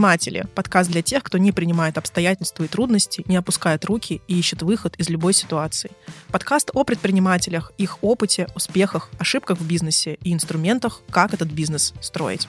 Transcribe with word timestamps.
Предприниматели. 0.00 0.46
Подкаст 0.54 0.90
для 0.90 1.02
тех, 1.02 1.22
кто 1.22 1.36
не 1.36 1.52
принимает 1.52 1.98
обстоятельства 1.98 2.64
и 2.64 2.68
трудности, 2.68 3.22
не 3.26 3.36
опускает 3.36 3.84
руки 3.84 4.22
и 4.28 4.38
ищет 4.38 4.62
выход 4.62 4.96
из 4.96 5.10
любой 5.10 5.34
ситуации. 5.34 5.90
Подкаст 6.32 6.70
о 6.72 6.84
предпринимателях, 6.84 7.70
их 7.76 8.02
опыте, 8.02 8.46
успехах, 8.54 9.10
ошибках 9.18 9.58
в 9.58 9.66
бизнесе 9.66 10.16
и 10.22 10.32
инструментах, 10.32 11.02
как 11.10 11.34
этот 11.34 11.50
бизнес 11.50 11.92
строить. 12.00 12.48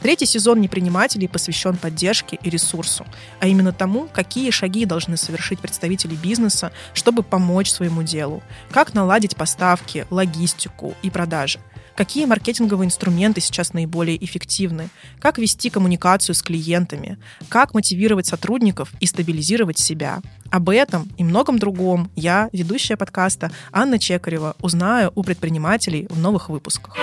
Третий 0.00 0.26
сезон 0.26 0.60
«Непринимателей» 0.60 1.28
посвящен 1.28 1.76
поддержке 1.76 2.36
и 2.42 2.50
ресурсу, 2.50 3.06
а 3.38 3.46
именно 3.46 3.72
тому, 3.72 4.08
какие 4.12 4.50
шаги 4.50 4.84
должны 4.84 5.16
совершить 5.16 5.60
представители 5.60 6.16
бизнеса, 6.16 6.72
чтобы 6.94 7.22
помочь 7.22 7.70
своему 7.70 8.02
делу, 8.02 8.42
как 8.72 8.94
наладить 8.94 9.36
поставки, 9.36 10.04
логистику 10.10 10.94
и 11.02 11.10
продажи, 11.10 11.60
Какие 11.98 12.26
маркетинговые 12.26 12.86
инструменты 12.86 13.40
сейчас 13.40 13.72
наиболее 13.72 14.24
эффективны? 14.24 14.88
Как 15.18 15.36
вести 15.36 15.68
коммуникацию 15.68 16.32
с 16.32 16.42
клиентами? 16.42 17.18
Как 17.48 17.74
мотивировать 17.74 18.24
сотрудников 18.24 18.92
и 19.00 19.06
стабилизировать 19.06 19.78
себя? 19.80 20.20
Об 20.48 20.70
этом 20.70 21.08
и 21.16 21.24
многом 21.24 21.58
другом 21.58 22.08
я, 22.14 22.50
ведущая 22.52 22.96
подкаста 22.96 23.50
Анна 23.72 23.98
Чекарева, 23.98 24.54
узнаю 24.60 25.10
у 25.16 25.24
предпринимателей 25.24 26.06
в 26.08 26.20
новых 26.20 26.50
выпусках. 26.50 26.94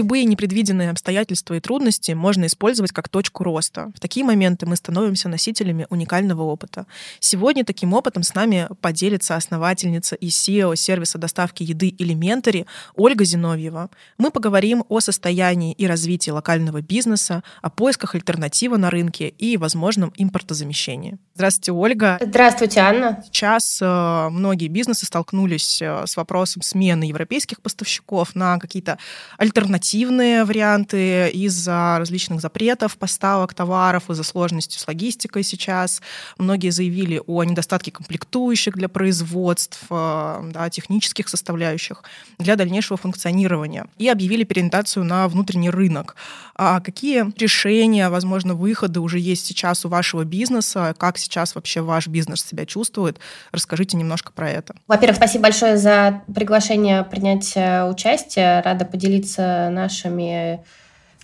Любые 0.00 0.24
непредвиденные 0.24 0.88
обстоятельства 0.88 1.52
и 1.52 1.60
трудности 1.60 2.12
можно 2.12 2.46
использовать 2.46 2.90
как 2.90 3.10
точку 3.10 3.44
роста. 3.44 3.92
В 3.94 4.00
такие 4.00 4.24
моменты 4.24 4.64
мы 4.64 4.76
становимся 4.76 5.28
носителями 5.28 5.86
уникального 5.90 6.40
опыта. 6.40 6.86
Сегодня 7.18 7.66
таким 7.66 7.92
опытом 7.92 8.22
с 8.22 8.34
нами 8.34 8.66
поделится 8.80 9.36
основательница 9.36 10.16
и 10.16 10.28
SEO 10.28 10.74
сервиса 10.74 11.18
доставки 11.18 11.64
еды 11.64 11.90
Elementary 11.98 12.64
Ольга 12.94 13.26
Зиновьева. 13.26 13.90
Мы 14.16 14.30
поговорим 14.30 14.84
о 14.88 15.00
состоянии 15.00 15.74
и 15.74 15.86
развитии 15.86 16.30
локального 16.30 16.80
бизнеса, 16.80 17.42
о 17.60 17.68
поисках 17.68 18.14
альтернативы 18.14 18.78
на 18.78 18.88
рынке 18.88 19.28
и 19.28 19.58
возможном 19.58 20.14
импортозамещении. 20.16 21.18
Здравствуйте, 21.34 21.72
Ольга. 21.72 22.18
Здравствуйте, 22.22 22.80
Анна. 22.80 23.22
Сейчас 23.26 23.80
э, 23.82 24.28
многие 24.30 24.68
бизнесы 24.68 25.04
столкнулись 25.04 25.82
э, 25.82 26.06
с 26.06 26.16
вопросом 26.16 26.62
смены 26.62 27.04
европейских 27.04 27.60
поставщиков 27.60 28.34
на 28.34 28.58
какие-то 28.58 28.96
альтернативные 29.36 29.89
альтернативные 29.90 30.44
варианты 30.44 31.30
из-за 31.30 31.96
различных 31.98 32.40
запретов 32.40 32.96
поставок 32.96 33.54
товаров, 33.54 34.08
из-за 34.08 34.22
сложности 34.22 34.78
с 34.78 34.86
логистикой 34.86 35.42
сейчас. 35.42 36.00
Многие 36.38 36.70
заявили 36.70 37.20
о 37.26 37.42
недостатке 37.44 37.90
комплектующих 37.90 38.74
для 38.74 38.88
производств, 38.88 39.84
э, 39.90 40.50
да, 40.52 40.70
технических 40.70 41.28
составляющих 41.28 42.04
для 42.38 42.56
дальнейшего 42.56 42.96
функционирования 42.96 43.86
и 43.98 44.08
объявили 44.08 44.44
переориентацию 44.44 45.04
на 45.04 45.28
внутренний 45.28 45.70
рынок. 45.70 46.14
А 46.54 46.80
какие 46.80 47.24
решения, 47.40 48.10
возможно, 48.10 48.54
выходы 48.54 49.00
уже 49.00 49.18
есть 49.18 49.46
сейчас 49.46 49.84
у 49.84 49.88
вашего 49.88 50.24
бизнеса? 50.24 50.94
Как 50.98 51.18
сейчас 51.18 51.54
вообще 51.54 51.80
ваш 51.80 52.06
бизнес 52.06 52.44
себя 52.44 52.66
чувствует? 52.66 53.18
Расскажите 53.50 53.96
немножко 53.96 54.30
про 54.32 54.50
это. 54.50 54.74
Во-первых, 54.86 55.16
спасибо 55.16 55.44
большое 55.44 55.78
за 55.78 56.22
приглашение 56.34 57.02
принять 57.02 57.52
э, 57.56 57.88
участие. 57.88 58.60
Рада 58.60 58.84
поделиться 58.84 59.70
нашими 59.82 60.60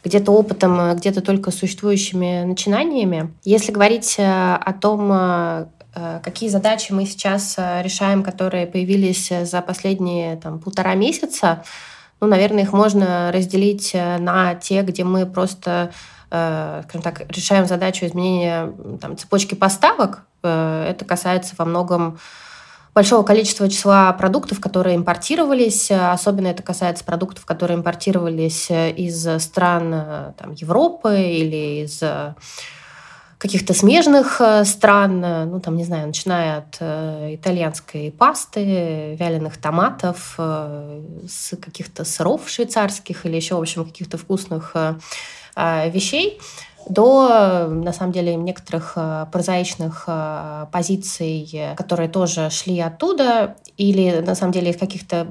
где-то 0.07 0.31
опытом, 0.31 0.95
где-то 0.97 1.21
только 1.21 1.51
существующими 1.51 2.45
начинаниями. 2.45 3.35
Если 3.43 3.73
говорить 3.73 4.15
э, 4.19 4.55
о 4.55 4.73
том, 4.73 5.11
э, 5.13 5.67
э, 5.95 6.21
какие 6.23 6.49
задачи 6.49 6.93
мы 6.93 7.07
сейчас 7.07 7.57
решаем, 7.59 8.23
которые 8.23 8.69
появились 8.69 9.33
за 9.43 9.63
последние 9.63 10.37
там, 10.37 10.61
полтора 10.61 10.95
месяца, 10.95 11.65
ну, 12.21 12.29
наверное, 12.29 12.63
их 12.63 12.73
можно 12.73 13.31
разделить 13.33 13.93
на 13.95 14.55
те, 14.55 14.83
где 14.83 15.05
мы 15.05 15.27
просто 15.27 15.93
скажем 16.29 17.03
так, 17.03 17.21
решаем 17.31 17.67
задачу 17.67 18.05
изменения 18.05 18.73
там, 19.01 19.17
цепочки 19.17 19.55
поставок. 19.55 20.25
Это 20.43 21.05
касается 21.07 21.55
во 21.57 21.65
многом 21.65 22.19
большого 22.97 23.25
количества 23.25 23.69
числа 23.69 24.11
продуктов, 24.15 24.59
которые 24.59 24.97
импортировались. 24.97 25.91
Особенно 25.91 26.47
это 26.47 26.63
касается 26.63 27.05
продуктов, 27.05 27.45
которые 27.45 27.77
импортировались 27.77 28.71
из 28.71 29.43
стран 29.43 29.93
э, 29.93 30.33
там, 30.39 30.53
Европы 30.53 31.21
или 31.21 31.85
из 31.85 32.03
э, 32.03 32.35
каких-то 33.37 33.75
смежных 33.75 34.41
э, 34.41 34.65
стран, 34.65 35.21
ну 35.21 35.61
там, 35.61 35.77
не 35.77 35.85
знаю, 35.85 36.07
начиная 36.07 36.57
от 36.61 36.77
итальянской 37.35 38.11
пасты, 38.11 39.15
вяленых 39.21 39.59
томатов, 39.59 40.39
с 40.39 41.55
каких-то 41.61 42.07
сыров 42.07 42.49
швейцарских 42.49 43.27
или 43.27 43.37
еще, 43.37 43.57
в 43.57 43.61
общем, 43.61 43.85
каких-то 43.85 44.17
вкусных 44.17 44.75
вещей 45.55 46.41
до, 46.89 47.67
на 47.69 47.93
самом 47.93 48.13
деле, 48.13 48.37
некоторых 48.37 48.93
э, 48.97 49.27
прозаичных 49.33 50.05
э, 50.07 50.67
позиций, 50.71 51.75
которые 51.77 52.09
тоже 52.09 52.51
шли 52.51 52.79
оттуда, 52.81 53.57
или, 53.77 54.21
на 54.21 54.35
самом 54.35 54.53
деле, 54.53 54.71
из 54.71 54.77
каких-то 54.77 55.27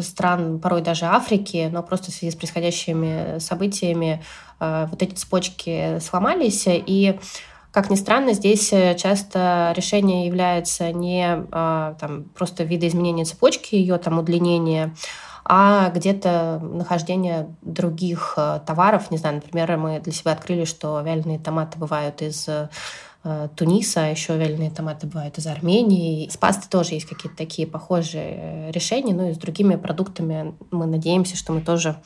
стран, 0.00 0.60
порой 0.60 0.80
даже 0.80 1.06
Африки, 1.06 1.68
но 1.72 1.82
просто 1.82 2.10
в 2.10 2.14
связи 2.14 2.32
с 2.32 2.36
происходящими 2.36 3.38
событиями 3.38 4.22
э, 4.60 4.86
вот 4.90 5.02
эти 5.02 5.14
цепочки 5.14 5.98
сломались, 5.98 6.64
и 6.66 7.18
как 7.72 7.88
ни 7.88 7.96
странно, 7.96 8.34
здесь 8.34 8.68
часто 8.68 9.72
решение 9.74 10.26
является 10.26 10.92
не 10.92 11.46
там, 11.50 12.24
просто 12.36 12.64
видоизменение 12.64 13.24
цепочки, 13.24 13.76
ее 13.76 13.96
там 13.96 14.18
удлинение, 14.18 14.94
а 15.44 15.90
где-то 15.90 16.60
нахождение 16.62 17.48
других 17.62 18.34
э, 18.36 18.60
товаров. 18.64 19.10
Не 19.10 19.18
знаю, 19.18 19.36
например, 19.36 19.76
мы 19.76 20.00
для 20.00 20.12
себя 20.12 20.32
открыли, 20.32 20.64
что 20.64 21.00
вяленые 21.00 21.38
томаты 21.38 21.78
бывают 21.78 22.22
из 22.22 22.48
э, 22.48 22.68
Туниса, 23.56 24.00
еще 24.00 24.36
вяленые 24.36 24.70
томаты 24.70 25.06
бывают 25.06 25.38
из 25.38 25.46
Армении. 25.46 26.28
С 26.28 26.36
пастой 26.36 26.68
тоже 26.68 26.94
есть 26.94 27.06
какие-то 27.06 27.36
такие 27.36 27.66
похожие 27.66 28.68
э, 28.68 28.70
решения. 28.70 29.14
Ну 29.14 29.30
и 29.30 29.34
с 29.34 29.38
другими 29.38 29.76
продуктами 29.76 30.54
мы 30.70 30.86
надеемся, 30.86 31.36
что 31.36 31.52
мы 31.52 31.60
тоже 31.60 31.96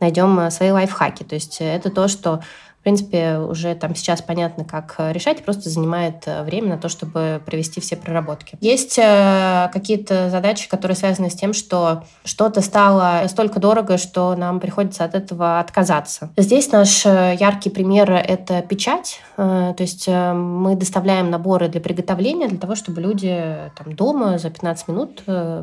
найдем 0.00 0.50
свои 0.50 0.70
лайфхаки. 0.70 1.22
То 1.22 1.36
есть 1.36 1.58
это 1.60 1.90
то, 1.90 2.08
что 2.08 2.42
в 2.82 2.84
принципе, 2.84 3.38
уже 3.38 3.76
там 3.76 3.94
сейчас 3.94 4.22
понятно, 4.22 4.64
как 4.64 4.96
решать, 4.98 5.44
просто 5.44 5.70
занимает 5.70 6.24
э, 6.26 6.42
время 6.42 6.70
на 6.70 6.78
то, 6.78 6.88
чтобы 6.88 7.40
провести 7.46 7.80
все 7.80 7.94
проработки. 7.94 8.58
Есть 8.60 8.98
э, 8.98 9.70
какие-то 9.72 10.30
задачи, 10.30 10.68
которые 10.68 10.96
связаны 10.96 11.30
с 11.30 11.34
тем, 11.34 11.52
что 11.52 12.02
что-то 12.24 12.60
стало 12.60 13.20
настолько 13.22 13.60
дорого, 13.60 13.98
что 13.98 14.34
нам 14.34 14.58
приходится 14.58 15.04
от 15.04 15.14
этого 15.14 15.60
отказаться. 15.60 16.30
Здесь 16.36 16.72
наш 16.72 17.06
э, 17.06 17.36
яркий 17.38 17.70
пример— 17.70 18.10
это 18.28 18.62
печать. 18.62 19.20
То 19.36 19.76
есть 19.78 20.08
мы 20.08 20.76
доставляем 20.76 21.30
наборы 21.30 21.68
для 21.68 21.80
приготовления, 21.80 22.48
для 22.48 22.58
того, 22.58 22.74
чтобы 22.74 23.00
люди 23.00 23.70
там 23.76 23.94
дома 23.94 24.38
за 24.38 24.50
15 24.50 24.88
минут 24.88 25.22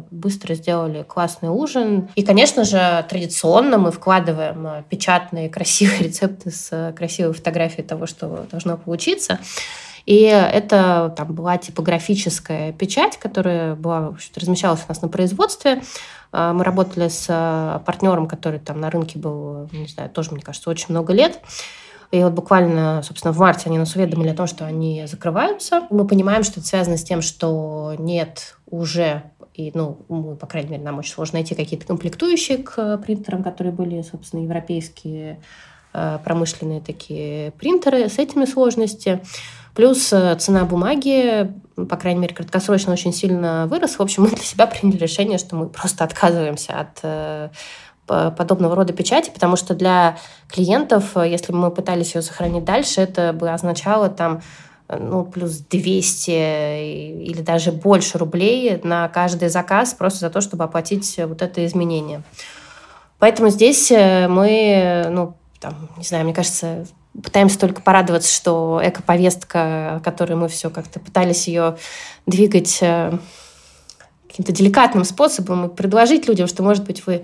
быстро 0.10 0.56
сделали 0.56 1.04
классный 1.04 1.50
ужин. 1.50 2.10
И, 2.16 2.24
конечно 2.24 2.64
же, 2.64 3.06
традиционно 3.08 3.78
мы 3.78 3.92
вкладываем 3.92 4.84
печатные 4.90 5.50
красивые 5.50 6.00
рецепты 6.08 6.52
с 6.52 6.94
красивыми 6.96 7.09
красивые 7.10 7.34
фотографии 7.34 7.82
того, 7.82 8.06
что 8.06 8.46
должно 8.52 8.78
получиться. 8.78 9.40
И 10.06 10.22
это 10.22 11.14
там 11.18 11.34
была 11.34 11.58
типографическая 11.58 12.72
печать, 12.72 13.18
которая 13.18 13.76
была, 13.76 14.16
размещалась 14.36 14.82
у 14.86 14.90
нас 14.90 15.02
на 15.02 15.08
производстве. 15.08 15.82
А, 16.32 16.54
мы 16.54 16.64
работали 16.64 17.08
с 17.08 17.26
а, 17.30 17.80
партнером, 17.80 18.28
который 18.28 18.60
там 18.60 18.80
на 18.80 18.90
рынке 18.90 19.20
был, 19.20 19.68
не 19.72 19.88
знаю, 19.88 20.10
тоже, 20.10 20.32
мне 20.32 20.42
кажется, 20.42 20.70
очень 20.70 20.88
много 20.90 21.14
лет. 21.14 21.40
И 22.12 22.24
вот 22.24 22.34
буквально, 22.34 23.02
собственно, 23.04 23.34
в 23.34 23.40
марте 23.40 23.64
они 23.66 23.78
нас 23.78 23.96
уведомили 23.96 24.30
о 24.30 24.36
том, 24.36 24.48
что 24.48 24.66
они 24.66 25.06
закрываются. 25.06 25.88
Мы 25.90 26.08
понимаем, 26.08 26.44
что 26.44 26.60
это 26.60 26.68
связано 26.68 26.98
с 26.98 27.04
тем, 27.04 27.22
что 27.22 27.96
нет 27.98 28.56
уже 28.68 29.24
и, 29.54 29.72
ну, 29.74 30.06
мы, 30.08 30.36
по 30.36 30.48
крайней 30.48 30.70
мере, 30.70 30.84
нам 30.84 31.00
очень 31.00 31.14
сложно 31.14 31.40
найти 31.40 31.54
какие-то 31.54 31.86
комплектующие 31.86 32.60
к 32.60 32.98
принтерам, 33.00 33.44
которые 33.44 33.74
были, 33.74 34.02
собственно, 34.02 34.42
европейские, 34.42 35.34
Э, 35.34 35.38
промышленные 35.92 36.82
такие 36.82 37.52
принтеры, 37.52 38.10
с 38.10 38.20
этими 38.20 38.46
сложности. 38.46 39.22
Плюс 39.80 40.12
э, 40.12 40.36
цена 40.36 40.66
бумаги, 40.66 41.54
по 41.76 41.96
крайней 41.96 42.20
мере, 42.20 42.36
краткосрочно 42.36 42.92
очень 42.92 43.14
сильно 43.14 43.66
вырос. 43.68 43.98
В 43.98 44.02
общем, 44.02 44.24
мы 44.24 44.30
для 44.30 44.44
себя 44.44 44.68
приняли 44.68 44.98
решение, 44.98 45.38
что 45.38 45.56
мы 45.56 45.70
просто 45.70 46.04
отказываемся 46.04 46.80
от 46.82 47.00
э, 47.04 47.50
подобного 48.06 48.76
рода 48.76 48.92
печати, 48.92 49.30
потому 49.30 49.56
что 49.56 49.76
для 49.76 50.18
клиентов, 50.50 51.16
если 51.16 51.54
бы 51.54 51.60
мы 51.60 51.72
пытались 51.72 52.14
ее 52.14 52.24
сохранить 52.24 52.66
дальше, 52.66 53.00
это 53.00 53.32
бы 53.32 53.50
означало 53.52 54.10
там 54.10 54.42
ну, 54.90 55.24
плюс 55.24 55.60
200 55.60 56.32
или 56.32 57.42
даже 57.42 57.72
больше 57.72 58.18
рублей 58.18 58.82
на 58.84 59.08
каждый 59.08 59.48
заказ 59.48 59.94
просто 59.94 60.20
за 60.20 60.30
то, 60.30 60.42
чтобы 60.42 60.66
оплатить 60.66 61.20
вот 61.24 61.42
это 61.42 61.64
изменение. 61.66 62.24
Поэтому 63.20 63.50
здесь 63.50 63.92
мы 63.92 65.06
ну, 65.10 65.38
там, 65.60 65.90
не 65.98 66.04
знаю, 66.04 66.24
мне 66.24 66.34
кажется, 66.34 66.86
пытаемся 67.14 67.60
только 67.60 67.82
порадоваться, 67.82 68.34
что 68.34 68.80
эко-повестка, 68.84 70.02
которую 70.04 70.38
мы 70.38 70.48
все 70.48 70.70
как-то 70.70 71.00
пытались 71.00 71.48
ее 71.48 71.78
двигать 72.26 72.80
э, 72.82 73.18
каким-то 74.28 74.52
деликатным 74.52 75.04
способом 75.04 75.68
и 75.68 75.76
предложить 75.76 76.28
людям, 76.28 76.48
что, 76.48 76.64
может 76.64 76.86
быть, 76.86 77.06
вы 77.06 77.24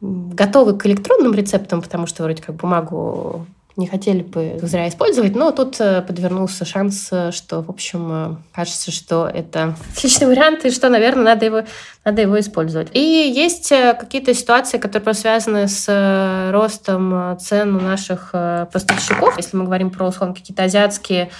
готовы 0.00 0.78
к 0.78 0.86
электронным 0.86 1.34
рецептам, 1.34 1.82
потому 1.82 2.06
что 2.06 2.22
вроде 2.22 2.42
как 2.42 2.54
бумагу 2.54 3.46
не 3.78 3.86
хотели 3.86 4.22
бы 4.22 4.58
зря 4.60 4.88
использовать, 4.88 5.36
но 5.36 5.52
тут 5.52 5.80
э, 5.80 6.02
подвернулся 6.02 6.64
шанс, 6.64 7.08
э, 7.12 7.30
что, 7.30 7.62
в 7.62 7.70
общем, 7.70 8.08
э, 8.10 8.36
кажется, 8.52 8.90
что 8.90 9.28
это 9.28 9.76
отличный 9.94 10.26
вариант, 10.26 10.64
и 10.64 10.72
что, 10.72 10.88
наверное, 10.88 11.24
надо 11.24 11.46
его, 11.46 11.62
надо 12.04 12.22
его 12.22 12.40
использовать. 12.40 12.88
И 12.92 13.00
есть 13.00 13.68
какие-то 13.68 14.34
ситуации, 14.34 14.78
которые 14.78 15.14
связаны 15.14 15.68
с 15.68 16.50
ростом 16.52 17.38
цен 17.38 17.76
у 17.76 17.80
наших 17.80 18.32
поставщиков. 18.72 19.36
Если 19.36 19.56
мы 19.56 19.64
говорим 19.64 19.90
про, 19.90 20.08
условно, 20.08 20.34
какие-то 20.34 20.64
азиатские 20.64 21.30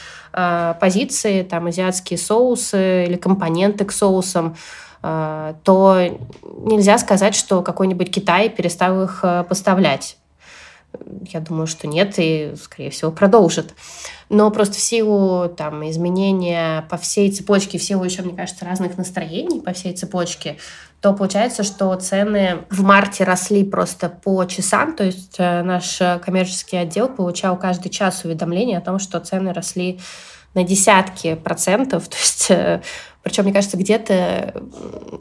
позиции, 0.81 1.43
там, 1.43 1.67
азиатские 1.67 2.19
соусы 2.19 3.07
или 3.07 3.17
компоненты 3.17 3.85
к 3.85 3.93
соусам, 3.93 4.57
то 5.01 6.19
нельзя 6.65 6.99
сказать, 6.99 7.35
что 7.35 7.63
какой-нибудь 7.63 8.11
Китай 8.11 8.49
перестал 8.51 9.03
их 9.03 9.25
поставлять. 9.49 10.18
Я 11.31 11.41
думаю, 11.41 11.67
что 11.67 11.87
нет, 11.87 12.15
и, 12.19 12.55
скорее 12.63 12.91
всего, 12.91 13.11
продолжит. 13.11 13.75
Но 14.29 14.51
просто 14.51 14.77
в 14.77 14.81
силу 14.81 15.49
там, 15.49 15.89
изменения 15.89 16.87
по 16.91 16.97
всей 16.97 17.31
цепочке, 17.31 17.79
в 17.79 17.83
силу 17.83 18.05
еще, 18.05 18.23
мне 18.23 18.35
кажется, 18.35 18.65
разных 18.65 18.99
настроений 18.99 19.61
по 19.61 19.73
всей 19.73 19.95
цепочке, 19.95 20.59
то 21.01 21.13
получается, 21.13 21.63
что 21.63 21.95
цены 21.97 22.65
в 22.71 22.83
марте 22.83 23.25
росли 23.25 23.65
просто 23.65 24.09
по 24.09 24.45
часам, 24.45 24.97
то 24.97 25.05
есть 25.05 25.37
э, 25.39 25.63
наш 25.63 25.99
коммерческий 26.25 26.77
отдел 26.77 27.09
получал 27.09 27.57
каждый 27.57 27.89
час 27.89 28.25
уведомления 28.25 28.79
о 28.79 28.83
том, 28.83 28.99
что 28.99 29.21
цены 29.21 29.53
росли 29.53 30.01
на 30.55 30.65
десятки 30.65 31.35
процентов, 31.37 32.09
то 32.09 32.17
есть 32.17 32.51
э, 32.51 32.83
причем, 33.29 33.45
мне 33.45 33.53
кажется, 33.53 33.77
где-то 33.77 34.55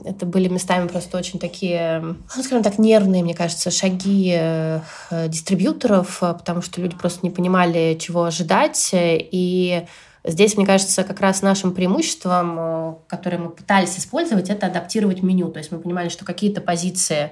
это 0.05 0.25
были 0.25 0.47
местами 0.47 0.87
просто 0.87 1.17
очень 1.17 1.39
такие, 1.39 1.99
ну, 1.99 2.43
скажем 2.43 2.63
так, 2.63 2.79
нервные, 2.79 3.23
мне 3.23 3.33
кажется, 3.33 3.69
шаги 3.69 4.33
э, 4.35 4.79
дистрибьюторов, 5.27 6.19
потому 6.19 6.61
что 6.61 6.81
люди 6.81 6.95
просто 6.95 7.19
не 7.23 7.29
понимали, 7.29 7.97
чего 7.99 8.23
ожидать. 8.23 8.91
И 8.93 9.85
здесь, 10.23 10.57
мне 10.57 10.65
кажется, 10.65 11.03
как 11.03 11.19
раз 11.19 11.41
нашим 11.41 11.73
преимуществом, 11.73 12.55
э, 12.59 12.93
которое 13.07 13.37
мы 13.37 13.49
пытались 13.49 13.97
использовать, 13.97 14.49
это 14.49 14.67
адаптировать 14.67 15.21
меню. 15.21 15.49
То 15.49 15.59
есть 15.59 15.71
мы 15.71 15.79
понимали, 15.79 16.09
что 16.09 16.25
какие-то 16.25 16.61
позиции 16.61 17.31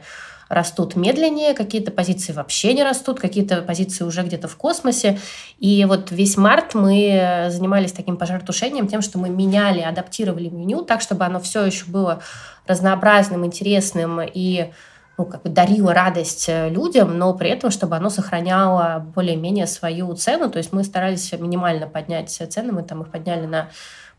растут 0.50 0.96
медленнее, 0.96 1.54
какие-то 1.54 1.92
позиции 1.92 2.34
вообще 2.34 2.74
не 2.74 2.84
растут, 2.84 3.20
какие-то 3.20 3.62
позиции 3.62 4.04
уже 4.04 4.22
где-то 4.24 4.48
в 4.48 4.56
космосе. 4.56 5.20
И 5.58 5.86
вот 5.86 6.12
весь 6.12 6.38
март 6.38 6.76
мы 6.76 7.48
занимались 7.50 7.92
таким 7.92 8.18
пожаротушением, 8.18 8.88
тем, 8.88 9.02
что 9.02 9.18
мы 9.18 9.30
меняли, 9.30 9.82
адаптировали 9.82 10.50
меню 10.50 10.84
так, 10.84 11.02
чтобы 11.02 11.26
оно 11.26 11.40
все 11.40 11.66
еще 11.66 11.86
было 11.86 12.22
разнообразным, 12.68 13.46
интересным 13.46 14.22
и 14.22 14.72
ну, 15.18 15.26
как 15.26 15.44
бы 15.44 15.50
дарило 15.50 15.94
радость 15.94 16.50
людям, 16.50 17.18
но 17.18 17.34
при 17.34 17.50
этом, 17.50 17.72
чтобы 17.72 17.96
оно 17.96 18.10
сохраняло 18.10 19.06
более-менее 19.16 19.66
свою 19.66 20.14
цену. 20.16 20.50
То 20.50 20.58
есть 20.58 20.74
мы 20.74 20.84
старались 20.84 21.32
минимально 21.32 21.88
поднять 21.88 22.30
цены, 22.30 22.74
мы 22.74 22.84
там 22.84 23.02
их 23.02 23.12
подняли 23.12 23.46
на 23.46 23.70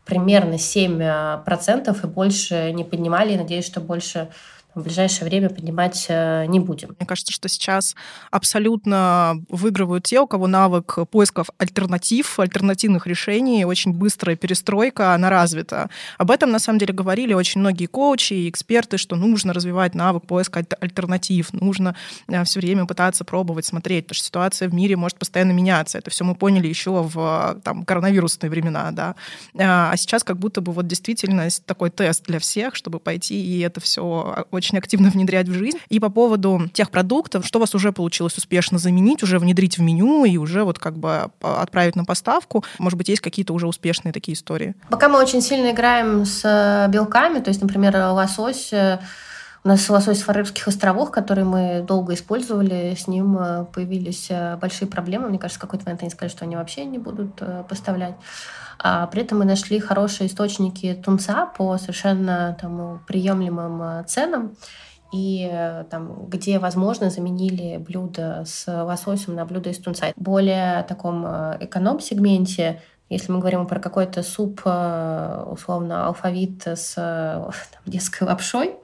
примерно 0.05 0.53
7% 0.53 1.97
и 2.01 2.07
больше 2.07 2.71
не 2.71 2.83
поднимали. 2.83 3.37
Надеюсь, 3.37 3.65
что 3.65 3.81
больше 3.81 4.29
в 4.77 4.83
ближайшее 4.83 5.27
время 5.27 5.49
поднимать 5.49 6.05
э, 6.09 6.45
не 6.47 6.59
будем. 6.59 6.95
Мне 6.99 7.07
кажется, 7.07 7.31
что 7.31 7.47
сейчас 7.49 7.95
абсолютно 8.31 9.43
выигрывают 9.49 10.05
те, 10.05 10.19
у 10.19 10.27
кого 10.27 10.47
навык 10.47 10.99
поисков 11.09 11.49
альтернатив, 11.57 12.39
альтернативных 12.39 13.07
решений, 13.07 13.65
очень 13.65 13.93
быстрая 13.93 14.35
перестройка, 14.35 15.13
она 15.13 15.29
развита. 15.29 15.89
Об 16.17 16.31
этом, 16.31 16.51
на 16.51 16.59
самом 16.59 16.79
деле, 16.79 16.93
говорили 16.93 17.33
очень 17.33 17.61
многие 17.61 17.85
коучи 17.85 18.33
и 18.33 18.49
эксперты, 18.49 18.97
что 18.97 19.15
нужно 19.15 19.53
развивать 19.53 19.95
навык 19.95 20.25
поиска 20.25 20.65
альтернатив, 20.79 21.53
нужно 21.53 21.95
э, 22.27 22.43
все 22.43 22.59
время 22.59 22.85
пытаться 22.85 23.23
пробовать, 23.23 23.65
смотреть, 23.65 24.05
потому 24.05 24.15
что 24.15 24.25
ситуация 24.25 24.69
в 24.69 24.73
мире 24.73 24.95
может 24.95 25.17
постоянно 25.17 25.51
меняться. 25.51 25.97
Это 25.97 26.09
все 26.09 26.23
мы 26.23 26.35
поняли 26.35 26.67
еще 26.67 26.91
в 27.03 27.59
там, 27.63 27.85
коронавирусные 27.85 28.49
времена, 28.49 28.91
да. 28.91 29.15
А, 29.57 29.91
а 29.91 29.97
сейчас 29.97 30.23
как 30.23 30.37
будто 30.37 30.61
бы 30.61 30.71
вот 30.71 30.87
действительно 30.87 31.47
такой 31.65 31.89
тест 31.89 32.25
для 32.25 32.39
всех, 32.39 32.75
чтобы 32.75 32.99
пойти 32.99 33.47
и 33.47 33.59
это 33.59 33.79
все 33.79 34.45
очень 34.51 34.66
очень 34.67 34.77
активно 34.77 35.09
внедрять 35.09 35.47
в 35.47 35.53
жизнь. 35.53 35.77
И 35.89 35.99
по 35.99 36.09
поводу 36.09 36.61
тех 36.73 36.91
продуктов, 36.91 37.45
что 37.45 37.59
у 37.59 37.61
вас 37.61 37.73
уже 37.73 37.91
получилось 37.91 38.37
успешно 38.37 38.77
заменить, 38.77 39.23
уже 39.23 39.39
внедрить 39.39 39.77
в 39.77 39.81
меню 39.81 40.25
и 40.25 40.37
уже 40.37 40.63
вот 40.63 40.77
как 40.77 40.97
бы 40.97 41.29
отправить 41.41 41.95
на 41.95 42.03
поставку? 42.03 42.65
Может 42.79 42.97
быть, 42.97 43.09
есть 43.09 43.21
какие-то 43.21 43.53
уже 43.53 43.67
успешные 43.67 44.11
такие 44.11 44.33
истории? 44.33 44.75
Пока 44.89 45.07
мы 45.07 45.19
очень 45.19 45.41
сильно 45.41 45.71
играем 45.71 46.25
с 46.25 46.41
э, 46.43 46.91
белками, 46.91 47.39
то 47.39 47.49
есть, 47.49 47.61
например, 47.61 47.95
лосось 47.95 48.73
э, 48.73 48.99
у 49.63 49.69
нас 49.69 49.89
лосось 49.89 50.19
с 50.19 50.23
Фарерских 50.23 50.67
островов, 50.67 51.11
который 51.11 51.43
мы 51.43 51.83
долго 51.85 52.13
использовали, 52.13 52.95
с 52.97 53.07
ним 53.07 53.37
э, 53.37 53.65
появились 53.73 54.29
большие 54.59 54.87
проблемы. 54.87 55.29
Мне 55.29 55.39
кажется, 55.39 55.59
в 55.59 55.61
какой-то 55.61 55.85
момент 55.85 56.01
они 56.01 56.11
сказали, 56.11 56.29
что 56.29 56.45
они 56.45 56.55
вообще 56.55 56.85
не 56.85 56.97
будут 56.97 57.41
поставлять. 57.69 58.15
А 58.79 59.07
при 59.07 59.23
этом 59.23 59.39
мы 59.39 59.45
нашли 59.45 59.79
хорошие 59.79 60.27
источники 60.27 60.93
тунца 60.93 61.45
по 61.45 61.77
совершенно 61.77 62.57
там, 62.59 63.03
приемлемым 63.07 63.81
э, 63.81 64.03
ценам 64.07 64.55
и 65.13 65.49
там, 65.89 66.27
где, 66.27 66.59
возможно, 66.59 67.09
заменили 67.09 67.77
блюдо 67.77 68.43
с 68.45 68.67
лососем 68.67 69.35
на 69.35 69.45
блюдо 69.45 69.69
из 69.69 69.79
тунца. 69.79 70.07
Более 70.15 70.83
таком 70.83 71.25
э, 71.25 71.57
эконом-сегменте 71.61 72.81
если 73.09 73.31
мы 73.31 73.39
говорим 73.39 73.67
про 73.67 73.79
какой-то 73.79 74.21
суп, 74.21 74.59
условно, 74.59 76.07
алфавит 76.07 76.67
с 76.67 76.93
там, 76.95 77.53
детской 77.85 78.23
лапшой, 78.25 78.75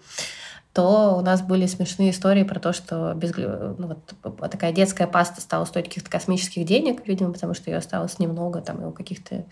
то 0.74 1.16
у 1.18 1.22
нас 1.22 1.44
были 1.44 1.68
смешные 1.68 2.10
истории 2.10 2.44
про 2.44 2.60
то, 2.60 2.74
что 2.74 3.14
без, 3.14 3.36
ну, 3.38 3.96
вот, 4.24 4.50
такая 4.50 4.72
детская 4.72 5.06
паста 5.06 5.40
стала 5.40 5.66
стоить 5.66 5.86
каких-то 5.86 6.10
космических 6.10 6.66
денег, 6.66 7.08
видимо, 7.08 7.31
потому 7.31 7.54
что 7.54 7.70
ее 7.70 7.78
осталось 7.78 8.18
немного 8.18 8.60
там 8.60 8.84
у 8.84 8.92
каких-то 8.92 9.46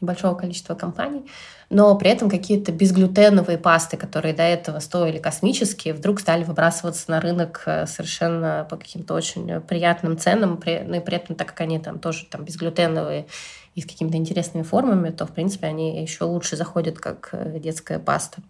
небольшого 0.00 0.36
количества 0.36 0.76
компаний, 0.76 1.26
но 1.68 1.96
при 1.96 2.10
этом 2.10 2.30
какие-то 2.30 2.70
безглютеновые 2.70 3.58
пасты, 3.58 3.96
которые 3.96 4.32
до 4.32 4.44
этого 4.44 4.78
стоили 4.78 5.18
космические, 5.18 5.94
вдруг 5.94 6.20
стали 6.20 6.44
выбрасываться 6.44 7.10
на 7.10 7.20
рынок 7.20 7.64
э, 7.66 7.86
совершенно 7.86 8.64
по 8.70 8.76
каким-то 8.76 9.14
очень 9.14 9.60
приятным 9.62 10.16
ценам, 10.16 10.60
ну 10.64 10.94
и 10.94 11.00
при 11.00 11.16
этом, 11.16 11.34
так 11.34 11.48
как 11.48 11.62
они 11.62 11.80
там 11.80 11.98
тоже 11.98 12.26
там 12.26 12.44
безглютеновые 12.44 13.26
и 13.74 13.80
с 13.80 13.84
какими-то 13.84 14.16
интересными 14.16 14.62
формами, 14.62 15.10
то, 15.10 15.26
в 15.26 15.32
принципе, 15.32 15.66
они 15.66 16.00
еще 16.00 16.22
лучше 16.24 16.56
заходят 16.56 17.00
как 17.00 17.30
э, 17.32 17.58
детская 17.58 17.98
паста. 17.98 18.40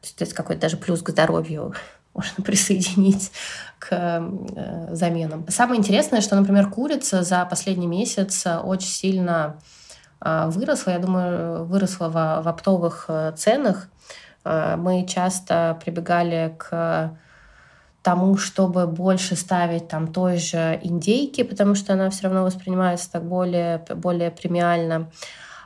То 0.00 0.24
есть 0.24 0.34
какой-то 0.34 0.62
даже 0.62 0.76
плюс 0.76 1.02
к 1.02 1.10
здоровью 1.10 1.74
можно 2.14 2.44
присоединить 2.44 3.30
к 3.78 3.88
э, 3.90 4.94
заменам. 4.94 5.46
Самое 5.48 5.78
интересное, 5.78 6.20
что, 6.20 6.36
например, 6.36 6.70
курица 6.70 7.22
за 7.22 7.44
последний 7.44 7.86
месяц 7.86 8.46
очень 8.46 8.88
сильно 8.88 9.60
э, 10.20 10.48
выросла. 10.48 10.92
Я 10.92 10.98
думаю, 10.98 11.64
выросла 11.64 12.08
в, 12.08 12.42
в 12.42 12.48
оптовых 12.48 13.06
э, 13.08 13.32
ценах. 13.36 13.88
Э, 14.44 14.76
мы 14.76 15.06
часто 15.06 15.78
прибегали 15.84 16.54
к 16.58 17.18
тому, 18.02 18.36
чтобы 18.38 18.86
больше 18.86 19.36
ставить 19.36 19.88
там 19.88 20.12
той 20.12 20.38
же 20.38 20.80
индейки, 20.82 21.42
потому 21.42 21.74
что 21.74 21.92
она 21.92 22.08
все 22.10 22.24
равно 22.24 22.44
воспринимается 22.44 23.10
так 23.12 23.24
более, 23.24 23.84
более 23.96 24.30
премиально. 24.30 25.10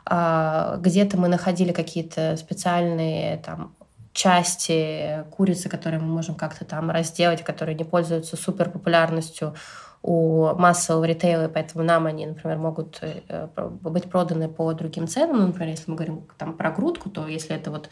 А, 0.04 0.76
где-то 0.78 1.16
мы 1.18 1.28
находили 1.28 1.72
какие-то 1.72 2.36
специальные 2.36 3.38
там 3.38 3.76
части 4.12 5.24
курицы, 5.30 5.68
которые 5.68 6.00
мы 6.00 6.06
можем 6.06 6.34
как-то 6.34 6.64
там 6.64 6.90
разделать, 6.90 7.42
которые 7.42 7.74
не 7.74 7.84
пользуются 7.84 8.36
супер 8.36 8.70
популярностью 8.70 9.54
у 10.02 10.52
массового 10.56 11.04
ритейла, 11.04 11.48
поэтому 11.48 11.84
нам 11.84 12.06
они, 12.06 12.26
например, 12.26 12.58
могут 12.58 12.98
э, 13.02 13.46
быть 13.56 14.10
проданы 14.10 14.48
по 14.48 14.72
другим 14.72 15.06
ценам. 15.06 15.38
Ну, 15.38 15.46
например, 15.46 15.68
если 15.68 15.90
мы 15.90 15.96
говорим 15.96 16.26
там 16.38 16.54
про 16.54 16.72
грудку, 16.72 17.08
то 17.08 17.28
если 17.28 17.54
это 17.54 17.70
вот 17.70 17.88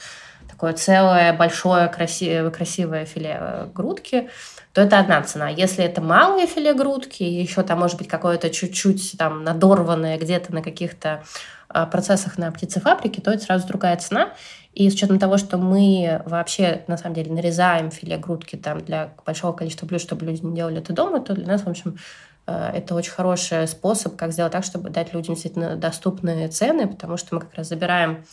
такое 0.61 0.75
целое, 0.75 1.33
большое, 1.33 1.89
красивое, 1.89 2.51
красивое 2.51 3.07
филе 3.07 3.39
э, 3.41 3.69
грудки, 3.75 4.29
то 4.75 4.83
это 4.83 4.99
одна 4.99 5.23
цена. 5.23 5.49
Если 5.49 5.83
это 5.83 6.03
малое 6.03 6.47
филе 6.47 6.75
грудки, 6.75 7.23
еще 7.23 7.63
там 7.63 7.79
может 7.79 7.97
быть 7.97 8.09
какое-то 8.09 8.51
чуть-чуть 8.51 9.15
там 9.17 9.43
надорванное 9.43 10.19
где-то 10.19 10.53
на 10.53 10.61
каких-то 10.61 11.23
э, 11.75 11.87
процессах 11.87 12.37
на 12.37 12.53
птицефабрике, 12.53 13.23
то 13.23 13.31
это 13.31 13.43
сразу 13.43 13.67
другая 13.67 13.97
цена. 13.97 14.35
И 14.75 14.91
с 14.91 14.93
учетом 14.93 15.19
того, 15.19 15.39
что 15.39 15.57
мы 15.57 16.21
вообще, 16.27 16.85
на 16.89 16.99
самом 16.99 17.15
деле, 17.15 17.33
нарезаем 17.33 17.91
филе 17.91 18.19
грудки 18.19 18.57
там 18.57 18.83
для 18.83 19.15
большого 19.25 19.53
количества 19.55 19.87
блюд, 19.87 20.03
чтобы 20.03 20.27
люди 20.27 20.45
не 20.45 20.55
делали 20.55 20.81
это 20.81 20.93
дома, 20.93 21.21
то 21.21 21.33
для 21.33 21.47
нас, 21.47 21.63
в 21.63 21.69
общем, 21.71 21.97
э, 22.47 22.73
это 22.75 22.95
очень 22.95 23.13
хороший 23.13 23.67
способ, 23.67 24.17
как 24.17 24.33
сделать 24.33 24.53
так, 24.53 24.65
чтобы 24.65 24.91
дать 24.91 25.15
людям 25.15 25.37
действительно 25.37 25.77
доступные 25.77 26.49
цены, 26.49 26.87
потому 26.87 27.17
что 27.17 27.37
мы 27.37 27.41
как 27.41 27.55
раз 27.55 27.69
забираем 27.69 28.25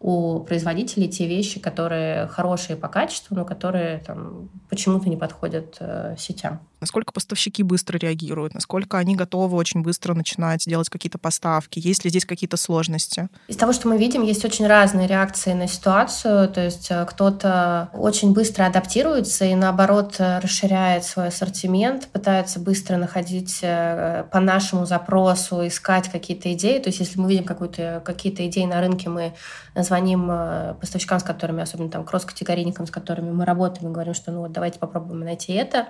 у 0.00 0.40
производителей 0.40 1.08
те 1.08 1.26
вещи, 1.26 1.60
которые 1.60 2.28
хорошие 2.28 2.76
по 2.76 2.88
качеству, 2.88 3.34
но 3.34 3.44
которые 3.44 3.98
там, 3.98 4.48
почему-то 4.68 5.08
не 5.08 5.16
подходят 5.16 5.76
э, 5.80 6.14
сетям. 6.18 6.60
Насколько 6.80 7.12
поставщики 7.12 7.62
быстро 7.62 7.98
реагируют, 7.98 8.54
насколько 8.54 8.98
они 8.98 9.16
готовы 9.16 9.56
очень 9.56 9.82
быстро 9.82 10.14
начинать 10.14 10.64
делать 10.66 10.88
какие-то 10.88 11.18
поставки, 11.18 11.78
есть 11.78 12.04
ли 12.04 12.10
здесь 12.10 12.24
какие-то 12.24 12.56
сложности? 12.56 13.28
Из 13.48 13.56
того, 13.56 13.72
что 13.72 13.88
мы 13.88 13.98
видим, 13.98 14.22
есть 14.22 14.44
очень 14.44 14.66
разные 14.66 15.06
реакции 15.06 15.52
на 15.52 15.66
ситуацию, 15.66 16.48
то 16.48 16.64
есть 16.64 16.88
э, 16.90 17.04
кто-то 17.06 17.90
очень 17.94 18.32
быстро 18.32 18.66
адаптируется 18.66 19.44
и 19.44 19.54
наоборот 19.54 20.16
расширяет 20.18 21.04
свой 21.04 21.28
ассортимент, 21.28 22.08
пытается 22.08 22.60
быстро 22.60 22.96
находить 22.96 23.60
э, 23.62 24.24
по 24.30 24.40
нашему 24.40 24.86
запросу, 24.86 25.66
искать 25.66 26.08
какие-то 26.08 26.52
идеи, 26.52 26.78
то 26.78 26.88
есть 26.88 27.00
если 27.00 27.18
мы 27.20 27.28
видим 27.28 27.44
какие-то 27.44 28.46
идеи 28.46 28.64
на 28.64 28.80
рынке, 28.80 29.08
мы 29.08 29.34
звоним 29.74 30.28
э, 30.30 30.74
поставщикам, 30.80 31.20
с 31.20 31.22
которыми, 31.22 31.62
особенно 31.62 31.90
там 31.90 32.04
кросс-категорийникам, 32.04 32.86
с 32.86 32.90
которыми 32.90 33.30
мы 33.30 33.44
работаем, 33.44 33.90
и 33.90 33.92
говорим, 33.92 34.14
что 34.14 34.32
ну 34.32 34.40
вот 34.40 34.52
давайте 34.52 34.78
попробуем 34.78 35.20
найти 35.20 35.52
это. 35.52 35.88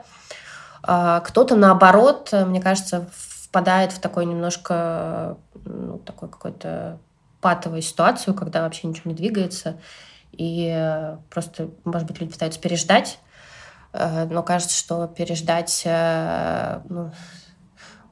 А, 0.82 1.20
кто-то, 1.20 1.56
наоборот, 1.56 2.30
мне 2.32 2.60
кажется, 2.60 3.08
впадает 3.12 3.92
в 3.92 4.00
такой 4.00 4.26
немножко, 4.26 5.38
ну, 5.64 5.98
такой 5.98 6.28
какой-то 6.28 6.98
патовую 7.40 7.82
ситуацию, 7.82 8.34
когда 8.34 8.62
вообще 8.62 8.86
ничего 8.86 9.10
не 9.10 9.16
двигается, 9.16 9.78
и 10.32 11.16
просто, 11.30 11.70
может 11.84 12.06
быть, 12.06 12.20
люди 12.20 12.32
пытаются 12.32 12.60
переждать, 12.60 13.18
э, 13.92 14.26
но 14.26 14.42
кажется, 14.42 14.76
что 14.76 15.06
переждать 15.06 15.82
э, 15.84 16.80
ну, 16.88 17.10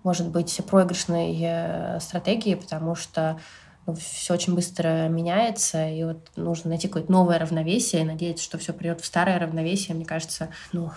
может 0.03 0.29
быть 0.29 0.61
проигрышной 0.69 1.37
э, 1.41 2.01
стратегией, 2.01 2.57
потому 2.57 2.95
что 2.95 3.39
ну, 3.87 3.95
все 3.95 4.35
очень 4.35 4.55
быстро 4.55 5.09
меняется, 5.09 5.89
и 5.89 6.03
вот 6.05 6.31
нужно 6.37 6.71
найти 6.71 6.89
какое-то 6.89 7.13
новое 7.13 7.39
равновесие, 7.39 8.03
и 8.03 8.05
надеяться, 8.05 8.45
что 8.45 8.59
все 8.59 8.73
придет 8.73 9.01
в 9.01 9.07
старое 9.07 9.39
равновесие, 9.39 9.95
мне 9.95 10.05
кажется, 10.05 10.49
ну, 10.73 10.91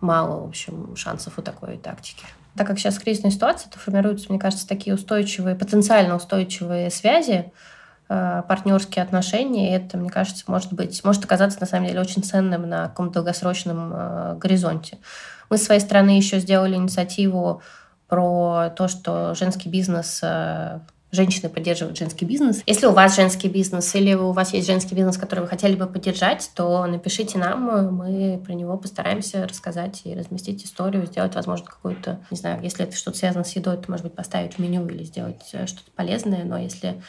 мало, 0.00 0.42
в 0.44 0.48
общем, 0.48 0.96
шансов 0.96 1.38
у 1.38 1.42
такой 1.42 1.78
тактики. 1.78 2.24
Так 2.56 2.66
как 2.66 2.78
сейчас 2.78 2.98
кризисная 2.98 3.30
ситуация, 3.30 3.70
то 3.70 3.78
формируются, 3.78 4.26
мне 4.30 4.38
кажется, 4.38 4.66
такие 4.66 4.94
устойчивые, 4.94 5.56
потенциально 5.56 6.16
устойчивые 6.16 6.90
связи, 6.90 7.52
э, 8.08 8.42
партнерские 8.48 9.02
отношения, 9.02 9.70
и 9.70 9.76
это, 9.76 9.98
мне 9.98 10.08
кажется, 10.08 10.44
может 10.46 10.72
быть, 10.72 11.04
может 11.04 11.24
оказаться 11.24 11.60
на 11.60 11.66
самом 11.66 11.86
деле 11.86 12.00
очень 12.00 12.22
ценным 12.22 12.68
на 12.68 12.88
каком-то 12.88 13.14
долгосрочном 13.14 13.92
э, 13.94 14.36
горизонте. 14.38 14.98
Мы 15.50 15.58
с 15.58 15.64
своей 15.64 15.80
стороны 15.80 16.10
еще 16.10 16.40
сделали 16.40 16.76
инициативу 16.76 17.62
про 18.08 18.70
то, 18.70 18.88
что 18.88 19.34
женский 19.34 19.68
бизнес 19.68 20.20
э, 20.22 20.80
женщины 21.16 21.48
поддерживают 21.48 21.98
женский 21.98 22.24
бизнес. 22.24 22.62
Если 22.66 22.86
у 22.86 22.92
вас 22.92 23.16
женский 23.16 23.48
бизнес 23.48 23.94
или 23.94 24.14
у 24.14 24.32
вас 24.32 24.52
есть 24.52 24.66
женский 24.66 24.94
бизнес, 24.94 25.16
который 25.16 25.40
вы 25.40 25.46
хотели 25.48 25.74
бы 25.74 25.86
поддержать, 25.86 26.50
то 26.54 26.86
напишите 26.86 27.38
нам, 27.38 27.96
мы 27.96 28.40
про 28.44 28.52
него 28.52 28.76
постараемся 28.76 29.46
рассказать 29.46 30.02
и 30.04 30.14
разместить 30.14 30.64
историю, 30.64 31.06
сделать, 31.06 31.34
возможно, 31.34 31.66
какую-то, 31.66 32.20
не 32.30 32.36
знаю, 32.36 32.62
если 32.62 32.84
это 32.84 32.96
что-то 32.96 33.18
связано 33.18 33.44
с 33.44 33.56
едой, 33.56 33.76
то, 33.76 33.90
может 33.90 34.04
быть, 34.04 34.14
поставить 34.14 34.54
в 34.54 34.58
меню 34.58 34.86
или 34.86 35.02
сделать 35.02 35.42
э, 35.52 35.66
что-то 35.66 35.90
полезное, 35.94 36.44
но 36.44 36.58
если 36.58 37.00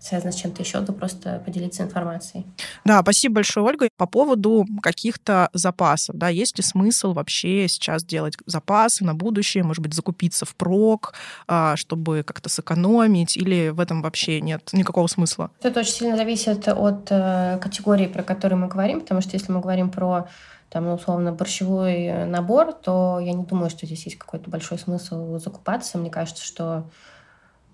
связано 0.00 0.32
с 0.32 0.36
чем-то 0.36 0.62
еще, 0.62 0.80
то 0.82 0.92
просто 0.92 1.42
поделиться 1.44 1.82
информацией. 1.82 2.46
Да, 2.84 3.00
спасибо 3.02 3.36
большое, 3.36 3.66
Ольга. 3.66 3.88
По 3.96 4.06
поводу 4.06 4.66
каких-то 4.82 5.48
запасов, 5.52 6.16
да, 6.16 6.28
есть 6.28 6.58
ли 6.58 6.64
смысл 6.64 7.12
вообще 7.12 7.68
сейчас 7.68 8.04
делать 8.04 8.34
запасы 8.46 9.04
на 9.04 9.14
будущее, 9.14 9.64
может 9.64 9.82
быть, 9.82 9.94
закупиться 9.94 10.44
в 10.44 10.54
прок, 10.54 11.14
а, 11.46 11.76
чтобы 11.76 12.22
как-то 12.22 12.48
сэкономить, 12.48 13.36
или 13.36 13.70
в 13.70 13.80
этом 13.80 14.02
вообще 14.02 14.40
нет 14.40 14.68
никакого 14.72 15.06
смысла? 15.06 15.50
Это 15.62 15.80
очень 15.80 15.92
сильно 15.92 16.16
зависит 16.16 16.68
от 16.68 17.08
э, 17.10 17.58
категории, 17.60 18.06
про 18.06 18.22
которую 18.22 18.60
мы 18.60 18.68
говорим, 18.68 19.00
потому 19.00 19.20
что 19.20 19.34
если 19.34 19.52
мы 19.52 19.60
говорим 19.60 19.90
про 19.90 20.28
там, 20.68 20.84
ну, 20.84 20.94
условно, 20.94 21.32
борщевой 21.32 22.26
набор, 22.26 22.72
то 22.72 23.18
я 23.20 23.32
не 23.32 23.44
думаю, 23.44 23.70
что 23.70 23.86
здесь 23.86 24.04
есть 24.04 24.18
какой-то 24.18 24.50
большой 24.50 24.78
смысл 24.78 25.38
закупаться. 25.38 25.96
Мне 25.96 26.10
кажется, 26.10 26.44
что 26.44 26.90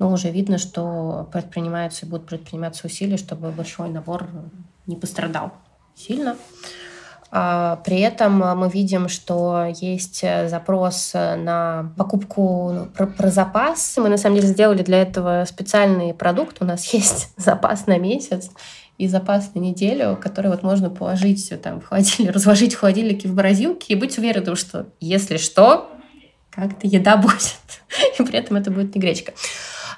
но 0.02 0.12
уже 0.12 0.30
видно, 0.30 0.58
что 0.58 1.28
предпринимаются 1.32 2.04
и 2.04 2.08
будут 2.08 2.26
предприниматься 2.26 2.88
усилия, 2.88 3.16
чтобы 3.16 3.52
большой 3.52 3.88
набор 3.88 4.26
не 4.88 4.96
пострадал 4.96 5.52
сильно. 5.94 6.36
А, 7.30 7.76
при 7.84 8.00
этом 8.00 8.36
мы 8.58 8.68
видим, 8.68 9.08
что 9.08 9.72
есть 9.80 10.24
запрос 10.48 11.12
на 11.14 11.92
покупку 11.96 12.72
ну, 12.72 12.86
про, 12.86 13.06
про 13.06 13.30
запас. 13.30 13.96
Мы 13.96 14.08
на 14.08 14.16
самом 14.16 14.34
деле 14.36 14.48
сделали 14.48 14.82
для 14.82 15.02
этого 15.02 15.44
специальный 15.48 16.12
продукт. 16.14 16.56
У 16.58 16.64
нас 16.64 16.84
есть 16.92 17.32
запас 17.36 17.86
на 17.86 17.96
месяц 17.96 18.50
и 18.98 19.06
запас 19.06 19.54
на 19.54 19.60
неделю, 19.60 20.18
который 20.20 20.50
вот 20.50 20.64
можно 20.64 20.90
положить 20.90 21.38
все 21.38 21.56
там 21.58 21.80
в 21.80 21.86
холодильник, 21.86 22.32
разложить 22.34 22.74
в 22.74 22.80
холодильнике 22.80 23.28
в 23.28 23.36
морозилке 23.36 23.94
и 23.94 23.96
быть 23.96 24.18
уверенным, 24.18 24.56
что 24.56 24.88
если 24.98 25.36
что, 25.36 25.88
как-то 26.50 26.86
еда 26.86 27.16
будет. 27.16 27.56
И 28.18 28.22
при 28.22 28.38
этом 28.38 28.56
это 28.56 28.70
будет 28.70 28.94
не 28.94 29.00
гречка. 29.00 29.32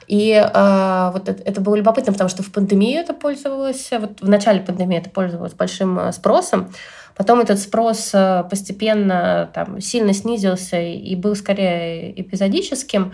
И 0.06 0.32
э, 0.32 1.11
вот 1.12 1.28
это, 1.28 1.42
это 1.42 1.61
было 1.61 1.75
любопытно, 1.76 2.12
потому 2.12 2.28
что 2.28 2.42
в 2.42 2.52
пандемию 2.52 3.00
это 3.00 3.14
пользовалось, 3.14 3.90
вот 3.92 4.20
в 4.20 4.28
начале 4.28 4.61
пандемии 4.61 4.99
это 4.99 5.11
пользовалось 5.11 5.54
большим 5.54 5.99
э, 5.99 6.12
спросом. 6.12 6.70
Потом 7.16 7.40
этот 7.40 7.58
спрос 7.58 8.11
э, 8.12 8.44
постепенно 8.50 9.50
там, 9.54 9.80
сильно 9.80 10.12
снизился 10.12 10.80
и 10.80 11.14
был 11.16 11.34
скорее 11.37 12.20
эпизодическим. 12.20 13.12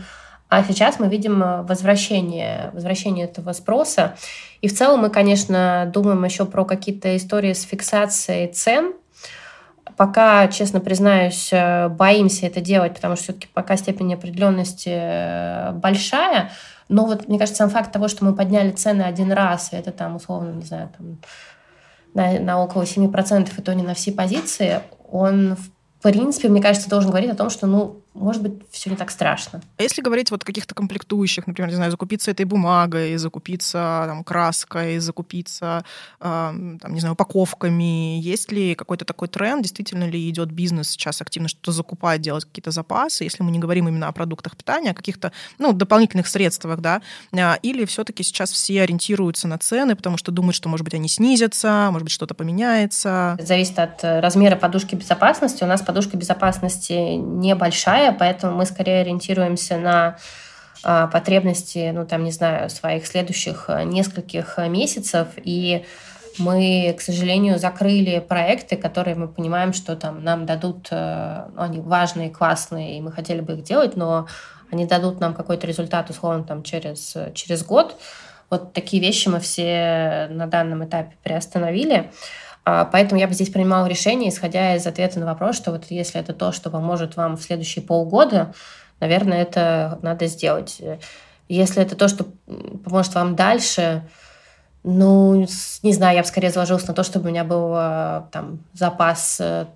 А 0.49 0.65
сейчас 0.65 0.99
мы 0.99 1.09
видим 1.09 1.65
возвращение, 1.65 2.71
возвращение 2.73 3.27
этого 3.27 3.53
спроса. 3.53 4.17
И 4.63 4.69
в 4.69 4.77
целом 4.77 5.01
мы, 5.01 5.11
конечно, 5.11 5.89
думаем 5.95 6.25
еще 6.25 6.45
про 6.45 6.65
какие-то 6.65 7.17
истории 7.17 7.53
с 7.53 7.63
фиксацией 7.63 8.49
цен. 8.49 8.95
Пока, 9.97 10.49
честно 10.49 10.81
признаюсь, 10.81 11.53
боимся 11.91 12.47
это 12.47 12.61
делать, 12.61 12.95
потому 12.95 13.15
что 13.15 13.25
все-таки 13.25 13.47
пока 13.53 13.77
степень 13.77 14.09
неопределенности 14.09 15.73
большая. 15.75 16.51
Но 16.91 17.07
вот, 17.07 17.29
мне 17.29 17.39
кажется, 17.39 17.59
сам 17.59 17.71
факт 17.71 17.93
того, 17.93 18.09
что 18.09 18.25
мы 18.25 18.35
подняли 18.35 18.73
цены 18.73 19.03
один 19.03 19.31
раз, 19.31 19.73
и 19.73 19.77
это 19.77 19.93
там, 19.93 20.17
условно, 20.17 20.51
не 20.51 20.65
знаю, 20.65 20.91
там, 20.99 21.19
на, 22.15 22.41
на 22.41 22.63
около 22.63 22.83
7%, 22.83 23.49
и 23.57 23.63
то 23.63 23.75
не 23.75 23.85
на 23.85 23.95
все 23.95 24.11
позиции, 24.11 24.81
он, 25.09 25.55
в 25.55 25.71
принципе, 26.03 26.49
мне 26.49 26.63
кажется, 26.63 26.89
должен 26.89 27.11
говорить 27.11 27.31
о 27.31 27.35
том, 27.35 27.51
что, 27.51 27.67
ну, 27.67 28.01
может 28.15 28.43
быть, 28.43 28.55
все 28.71 28.91
не 28.91 28.97
так 28.97 29.11
страшно. 29.11 29.63
А 29.77 29.83
если 29.83 30.03
говорить 30.03 30.31
вот 30.31 30.43
о 30.43 30.47
каких-то 30.47 30.75
комплектующих, 30.75 31.47
например, 31.47 31.69
не 31.69 31.77
знаю, 31.77 31.91
закупиться 31.93 32.31
этой 32.31 32.45
бумагой, 32.45 33.17
закупиться 33.17 34.05
там, 34.07 34.25
краской, 34.25 34.99
закупиться, 34.99 35.85
э, 36.19 36.23
там, 36.23 36.93
не 36.93 36.99
знаю, 37.01 37.15
упаковками, 37.15 38.19
есть 38.21 38.51
ли 38.51 38.75
какой-то 38.75 39.05
такой 39.05 39.29
тренд, 39.29 39.63
действительно 39.63 40.05
ли 40.05 40.29
идет 40.29 40.51
бизнес 40.51 40.91
сейчас 40.91 41.23
активно 41.23 41.49
что-то 41.49 41.71
закупать, 41.71 42.21
делать 42.21 42.45
какие-то 42.45 42.73
запасы, 42.73 43.25
если 43.25 43.45
мы 43.45 43.53
не 43.53 43.61
говорим 43.61 43.87
именно 43.87 44.09
о 44.09 44.13
продуктах 44.13 44.57
питания, 44.57 44.91
а 44.91 44.95
каких-то, 44.95 45.31
ну, 45.59 45.73
дополнительных 45.73 46.27
средствах, 46.27 46.81
да, 46.81 47.03
а, 47.33 47.59
или 47.63 47.85
все-таки 47.85 48.25
сейчас 48.25 48.51
все 48.51 48.83
ориентируются 48.83 49.47
на 49.47 49.59
цены, 49.59 49.95
потому 49.95 50.17
что 50.17 50.33
думают, 50.33 50.57
что, 50.57 50.69
может 50.69 50.85
быть, 50.85 50.95
они 50.95 51.09
снизятся, 51.09 51.89
может 51.93 52.05
быть, 52.05 52.13
что-то 52.13 52.35
поменяется? 52.35 53.37
Зависит 53.41 53.79
от 53.79 54.03
размера 54.03 54.57
подушки 54.57 54.97
безопасности. 54.97 55.63
У 55.63 55.67
нас 55.67 55.81
подушка 55.91 56.17
безопасности 56.17 57.17
небольшая, 57.17 58.13
поэтому 58.13 58.55
мы 58.55 58.65
скорее 58.65 59.01
ориентируемся 59.01 59.77
на 59.77 60.19
а, 60.85 61.09
потребности, 61.09 61.91
ну, 61.93 62.07
там, 62.07 62.23
не 62.23 62.31
знаю, 62.31 62.71
своих 62.71 63.09
следующих 63.09 63.65
а, 63.67 63.83
нескольких 63.83 64.57
месяцев, 64.69 65.27
и 65.35 65.85
мы, 66.39 66.95
к 66.97 67.01
сожалению, 67.01 67.59
закрыли 67.59 68.21
проекты, 68.21 68.77
которые 68.77 69.17
мы 69.17 69.27
понимаем, 69.27 69.73
что 69.73 69.97
там 69.97 70.23
нам 70.23 70.47
дадут, 70.47 70.87
ну, 70.93 71.61
они 71.61 71.81
важные, 71.81 72.31
классные, 72.31 72.97
и 72.97 73.01
мы 73.01 73.11
хотели 73.11 73.41
бы 73.41 73.55
их 73.55 73.65
делать, 73.65 73.97
но 73.97 74.29
они 74.71 74.87
дадут 74.87 75.19
нам 75.19 75.35
какой-то 75.35 75.67
результат, 75.67 76.09
условно, 76.09 76.45
там, 76.45 76.63
через, 76.63 77.17
через 77.35 77.65
год. 77.65 77.97
Вот 78.49 78.73
такие 78.73 79.03
вещи 79.03 79.29
мы 79.29 79.41
все 79.41 80.29
на 80.31 80.47
данном 80.47 80.85
этапе 80.85 81.17
приостановили. 81.25 82.13
А, 82.65 82.85
поэтому 82.85 83.21
я 83.21 83.27
бы 83.27 83.35
здесь 83.35 83.51
принимала 83.51 83.87
решение, 83.87 84.31
исходя 84.31 84.77
из 84.77 84.87
ответа 84.87 85.19
на 85.19 85.27
вопрос, 85.27 85.57
что 85.57 85.73
вот 85.73 85.87
если 85.89 86.21
это 86.21 86.33
то, 86.33 86.53
что 86.53 86.71
поможет 86.71 87.17
вам 87.17 87.37
в 87.37 87.43
следующие 87.43 87.85
полгода, 87.85 88.55
наверное, 89.01 89.43
это 89.43 89.99
надо 90.03 90.27
сделать. 90.27 90.81
Если 91.49 91.83
это 91.83 91.97
то, 91.97 92.09
что 92.09 92.27
поможет 92.85 93.15
вам 93.15 93.35
дальше, 93.35 94.09
ну, 94.83 95.47
не 95.83 95.93
знаю, 95.93 96.17
я 96.17 96.23
бы 96.23 96.29
скорее 96.29 96.51
заложилась 96.51 96.87
на 96.87 96.95
то, 96.95 97.03
чтобы 97.03 97.27
у 97.27 97.31
меня 97.31 97.45
был 97.45 97.73
а, 97.75 98.29
там 98.31 98.61
запас 98.73 99.39
э, 99.41 99.67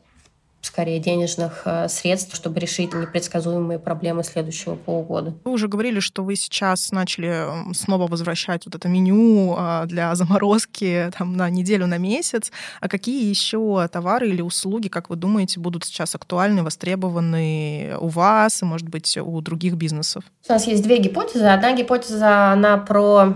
скорее 0.66 0.99
денежных 0.99 1.62
э, 1.64 1.88
средств, 1.88 2.35
чтобы 2.35 2.61
решить 2.61 2.94
непредсказуемые 2.94 3.78
проблемы 3.78 4.25
следующего 4.25 4.75
полугода. 4.75 5.35
Вы 5.44 5.52
уже 5.52 5.68
говорили, 5.68 6.00
что 6.00 6.23
вы 6.23 6.37
сейчас 6.37 6.92
начали 6.92 7.75
снова 7.75 8.06
возвращать 8.06 8.66
вот 8.66 8.75
это 8.75 8.88
меню 8.88 9.54
а, 9.56 9.87
для 9.87 10.14
заморозки 10.16 11.11
там, 11.16 11.37
на 11.37 11.50
неделю, 11.50 11.87
на 11.87 11.99
месяц. 11.99 12.50
А 12.80 12.88
какие 12.88 13.28
еще 13.28 13.88
товары 13.88 14.28
или 14.28 14.42
услуги, 14.42 14.88
как 14.88 15.11
вы 15.11 15.16
думаете, 15.16 15.61
будут 15.61 15.85
сейчас 15.85 16.14
актуальны, 16.14 16.62
востребованы 16.62 17.97
у 18.00 18.09
вас 18.09 18.62
и, 18.62 18.64
может 18.64 18.88
быть, 18.88 19.16
у 19.16 19.40
других 19.40 19.75
бизнесов? 19.75 20.25
У 20.49 20.52
нас 20.52 20.66
есть 20.66 20.83
две 20.83 20.99
гипотезы. 20.99 21.47
Одна 21.47 21.75
гипотеза, 21.75 22.52
она 22.52 22.78
про 22.78 23.35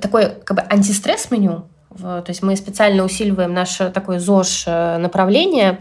такой 0.00 0.30
как 0.44 0.56
бы 0.56 0.62
антистресс 0.62 1.30
меню, 1.30 1.66
то 1.98 2.24
есть 2.28 2.42
мы 2.42 2.56
специально 2.56 3.04
усиливаем 3.04 3.52
наше 3.52 3.90
такое 3.90 4.18
ЗОЖ 4.18 4.64
э, 4.66 4.98
направление, 4.98 5.80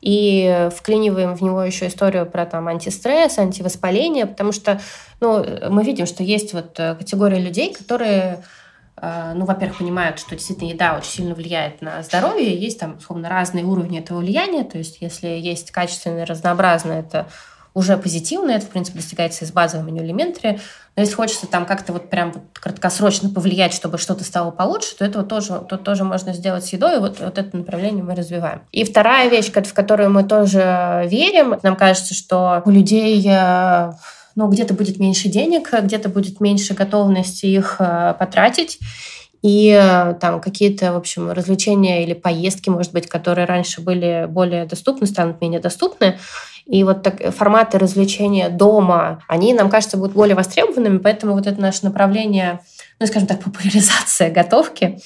и 0.00 0.68
вклиниваем 0.74 1.34
в 1.34 1.42
него 1.42 1.62
еще 1.62 1.88
историю 1.88 2.26
про 2.26 2.46
там 2.46 2.68
антистресс, 2.68 3.38
антивоспаление, 3.38 4.26
потому 4.26 4.52
что 4.52 4.80
ну, 5.20 5.44
мы 5.68 5.84
видим, 5.84 6.06
что 6.06 6.22
есть 6.22 6.54
вот 6.54 6.72
категория 6.74 7.38
людей, 7.38 7.74
которые 7.74 8.42
а, 9.02 9.32
ну, 9.34 9.46
во-первых, 9.46 9.78
понимают, 9.78 10.18
что 10.18 10.34
действительно 10.34 10.68
еда 10.68 10.96
очень 10.96 11.10
сильно 11.10 11.34
влияет 11.34 11.80
на 11.80 12.02
здоровье, 12.02 12.54
есть 12.54 12.78
там, 12.78 12.98
условно, 12.98 13.30
разные 13.30 13.64
уровни 13.64 13.98
этого 13.98 14.18
влияния, 14.18 14.62
то 14.62 14.76
есть 14.76 14.98
если 15.00 15.28
есть 15.28 15.70
качественное, 15.70 16.26
разнообразное, 16.26 17.00
это 17.00 17.26
уже 17.74 17.96
позитивно, 17.96 18.50
это, 18.50 18.66
в 18.66 18.70
принципе, 18.70 18.98
достигается 18.98 19.44
из 19.44 19.52
базового 19.52 19.86
меню 19.86 20.02
элементари. 20.04 20.60
Но 20.96 21.02
если 21.02 21.14
хочется 21.14 21.46
там 21.46 21.66
как-то 21.66 21.92
вот 21.92 22.10
прям 22.10 22.32
вот 22.32 22.42
краткосрочно 22.52 23.28
повлиять, 23.30 23.72
чтобы 23.72 23.98
что-то 23.98 24.24
стало 24.24 24.50
получше, 24.50 24.96
то 24.96 25.04
этого 25.04 25.24
тоже, 25.24 25.62
то 25.68 25.76
тоже 25.76 26.04
можно 26.04 26.32
сделать 26.32 26.64
с 26.64 26.72
едой, 26.72 26.96
и 26.96 26.98
вот, 26.98 27.20
вот 27.20 27.38
это 27.38 27.56
направление 27.56 28.02
мы 28.02 28.14
развиваем. 28.14 28.62
И 28.72 28.84
вторая 28.84 29.28
вещь, 29.28 29.52
в 29.52 29.74
которую 29.74 30.10
мы 30.10 30.24
тоже 30.24 31.06
верим, 31.06 31.58
нам 31.62 31.76
кажется, 31.76 32.14
что 32.14 32.62
у 32.64 32.70
людей 32.70 33.24
э, 33.26 33.92
ну, 34.34 34.48
где-то 34.48 34.74
будет 34.74 34.98
меньше 34.98 35.28
денег, 35.28 35.72
где-то 35.72 36.08
будет 36.08 36.40
меньше 36.40 36.74
готовности 36.74 37.46
их 37.46 37.76
э, 37.78 38.14
потратить. 38.18 38.78
И 39.42 39.70
э, 39.70 40.14
там 40.20 40.40
какие-то, 40.40 40.92
в 40.92 40.96
общем, 40.96 41.30
развлечения 41.30 42.04
или 42.04 42.12
поездки, 42.12 42.68
может 42.68 42.92
быть, 42.92 43.06
которые 43.06 43.46
раньше 43.46 43.80
были 43.80 44.26
более 44.28 44.66
доступны, 44.66 45.06
станут 45.06 45.40
менее 45.40 45.60
доступны. 45.60 46.18
И 46.70 46.84
вот 46.84 47.02
так, 47.02 47.34
форматы 47.34 47.78
развлечения 47.78 48.48
дома, 48.48 49.24
они, 49.26 49.52
нам 49.54 49.68
кажется, 49.68 49.96
будут 49.96 50.14
более 50.14 50.36
востребованными, 50.36 50.98
поэтому 50.98 51.34
вот 51.34 51.48
это 51.48 51.60
наше 51.60 51.84
направление, 51.84 52.60
ну, 53.00 53.06
скажем 53.06 53.26
так, 53.26 53.40
популяризация 53.44 54.30
готовки, 54.30 55.00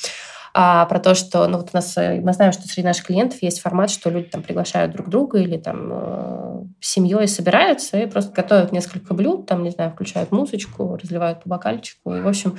а, 0.57 0.85
про 0.85 1.01
то, 1.01 1.15
что 1.15 1.49
ну, 1.49 1.57
вот 1.57 1.71
у 1.73 1.77
нас, 1.77 1.97
э, 1.97 2.21
мы 2.21 2.33
знаем, 2.33 2.53
что 2.53 2.69
среди 2.69 2.87
наших 2.87 3.07
клиентов 3.07 3.43
есть 3.43 3.61
формат, 3.61 3.91
что 3.91 4.09
люди 4.09 4.29
там 4.29 4.43
приглашают 4.43 4.93
друг 4.93 5.09
друга 5.09 5.39
или 5.39 5.57
там 5.57 5.89
э, 5.91 6.63
семьей 6.81 7.27
собираются 7.27 7.99
и 7.99 8.07
просто 8.07 8.33
готовят 8.33 8.71
несколько 8.71 9.15
блюд, 9.15 9.47
там, 9.47 9.65
не 9.65 9.71
знаю, 9.71 9.91
включают 9.91 10.31
музычку, 10.31 10.97
разливают 11.03 11.43
по 11.43 11.49
бокальчику. 11.49 12.15
И, 12.15 12.21
в 12.21 12.29
общем, 12.29 12.57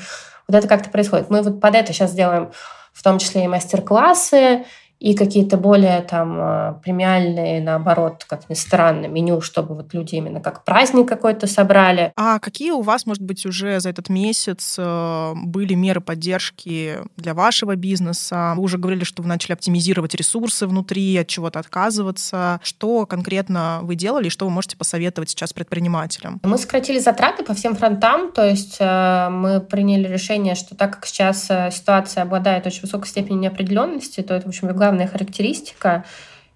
вот 0.47 0.57
это 0.57 0.67
как-то 0.67 0.89
происходит. 0.89 1.29
Мы 1.29 1.41
вот 1.41 1.61
под 1.61 1.75
это 1.75 1.93
сейчас 1.93 2.13
делаем 2.13 2.51
в 2.91 3.03
том 3.03 3.19
числе 3.19 3.43
и 3.43 3.47
мастер-классы, 3.47 4.65
и 4.99 5.13
какие-то 5.13 5.57
более 5.57 6.01
там 6.01 6.39
э, 6.39 6.73
премиальные, 6.81 7.61
наоборот, 7.61 8.25
как 8.27 8.49
ни 8.49 8.53
странно, 8.53 9.07
меню, 9.07 9.41
чтобы 9.41 9.75
вот 9.75 9.93
люди 9.93 10.15
именно 10.15 10.39
как 10.39 10.63
праздник 10.63 11.07
какой-то 11.07 11.47
собрали. 11.47 12.13
А 12.15 12.39
какие 12.39 12.71
у 12.71 12.81
вас, 12.81 13.05
может 13.05 13.21
быть, 13.21 13.45
уже 13.45 13.79
за 13.79 13.89
этот 13.89 14.09
месяц 14.09 14.75
э, 14.77 15.33
были 15.35 15.73
меры 15.73 15.99
поддержки 15.99 16.99
для 17.17 17.33
вашего 17.33 17.75
бизнеса? 17.75 18.53
Вы 18.55 18.63
уже 18.63 18.77
говорили, 18.77 19.03
что 19.03 19.21
вы 19.21 19.27
начали 19.27 19.53
оптимизировать 19.53 20.15
ресурсы 20.15 20.65
внутри, 20.65 21.17
от 21.17 21.27
чего-то 21.27 21.59
отказываться. 21.59 22.61
Что 22.63 23.05
конкретно 23.05 23.79
вы 23.83 23.95
делали 23.95 24.27
и 24.27 24.29
что 24.29 24.45
вы 24.45 24.51
можете 24.51 24.77
посоветовать 24.77 25.29
сейчас 25.29 25.51
предпринимателям? 25.51 26.39
Мы 26.43 26.57
сократили 26.57 26.99
затраты 26.99 27.43
по 27.43 27.53
всем 27.53 27.75
фронтам, 27.75 28.31
то 28.31 28.45
есть 28.45 28.77
э, 28.79 29.29
мы 29.29 29.59
приняли 29.59 30.07
решение, 30.07 30.55
что 30.55 30.73
так 30.75 30.95
как 30.95 31.05
сейчас 31.05 31.49
ситуация 31.71 32.23
обладает 32.23 32.65
очень 32.65 32.81
высокой 32.81 33.07
степенью 33.07 33.41
неопределенности, 33.41 34.21
то 34.21 34.33
это, 34.33 34.45
в 34.45 34.49
общем, 34.49 34.69
главная 34.85 35.07
характеристика, 35.07 36.05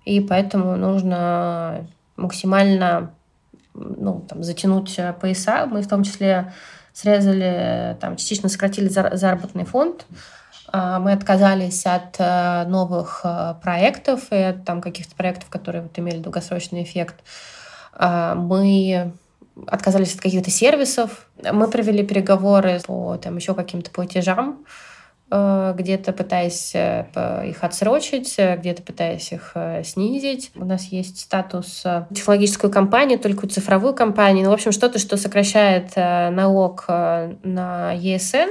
и 0.06 0.22
поэтому 0.22 0.76
нужно 0.76 1.88
максимально 2.16 3.12
ну, 3.74 4.26
там, 4.28 4.44
затянуть 4.44 5.00
пояса. 5.20 5.66
Мы 5.66 5.82
в 5.82 5.88
том 5.88 6.04
числе 6.04 6.54
срезали, 6.94 7.98
там, 8.00 8.18
частично 8.18 8.50
сократили 8.50 8.88
заработный 8.88 9.66
фонд, 9.66 10.06
а, 10.72 11.00
мы 11.00 11.14
отказались 11.14 11.86
от 11.86 12.16
э, 12.20 12.66
новых 12.68 13.22
э, 13.24 13.56
проектов 13.62 14.32
и 14.32 14.36
от 14.36 14.66
там, 14.66 14.82
каких-то 14.82 15.16
проектов, 15.16 15.50
которые 15.50 15.82
вот 15.82 15.98
имели 15.98 16.20
долгосрочный 16.20 16.84
эффект. 16.84 17.16
А, 17.94 18.36
мы 18.36 19.14
отказались 19.66 20.14
от 20.14 20.22
каких-то 20.22 20.52
сервисов. 20.52 21.28
Мы 21.52 21.68
провели 21.70 22.06
переговоры 22.06 22.82
по 22.86 23.18
там, 23.18 23.38
еще 23.38 23.56
каким-то 23.56 23.90
платежам. 23.90 24.64
Э, 25.32 25.76
где-то 25.78 26.12
пытаясь 26.12 26.72
э, 26.74 27.06
их 27.48 27.64
отсрочить, 27.64 28.34
э, 28.38 28.58
где-то 28.58 28.82
пытаясь 28.82 29.32
их 29.32 29.56
снизить. 29.84 30.52
У 30.56 30.66
нас 30.66 30.86
есть 30.86 31.20
статус 31.20 31.84
технологической 32.14 32.72
компании, 32.72 33.18
только 33.18 33.48
цифровую 33.48 33.94
компанию. 33.94 34.46
Ну, 34.46 34.52
в 34.52 34.54
общем, 34.54 34.72
что-то, 34.72 34.98
что 34.98 35.18
сокращает 35.18 35.96
налог 35.96 36.86
на 36.88 37.94
ЕСН, 37.94 38.50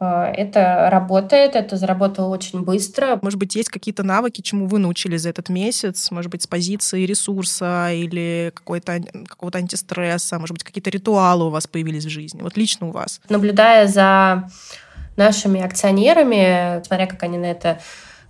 это 0.00 0.88
работает, 0.90 1.56
это 1.56 1.76
заработало 1.76 2.34
очень 2.34 2.62
быстро. 2.62 3.18
Может 3.20 3.38
быть, 3.38 3.54
есть 3.54 3.68
какие-то 3.68 4.02
навыки, 4.02 4.40
чему 4.40 4.66
вы 4.66 4.78
научились 4.78 5.22
за 5.22 5.28
этот 5.28 5.50
месяц? 5.50 6.10
Может 6.10 6.30
быть, 6.30 6.42
с 6.42 6.46
позиции 6.46 7.04
ресурса 7.04 7.90
или 7.92 8.50
какой-то, 8.54 9.00
какого-то 9.28 9.58
антистресса? 9.58 10.38
Может 10.38 10.54
быть, 10.54 10.64
какие-то 10.64 10.88
ритуалы 10.88 11.46
у 11.46 11.50
вас 11.50 11.66
появились 11.66 12.06
в 12.06 12.08
жизни? 12.08 12.40
Вот 12.40 12.56
лично 12.56 12.88
у 12.88 12.92
вас. 12.92 13.20
Наблюдая 13.28 13.86
за 13.86 14.48
нашими 15.20 15.60
акционерами, 15.60 16.82
смотря 16.84 17.06
как 17.06 17.22
они 17.22 17.38
на 17.38 17.46
это 17.46 17.78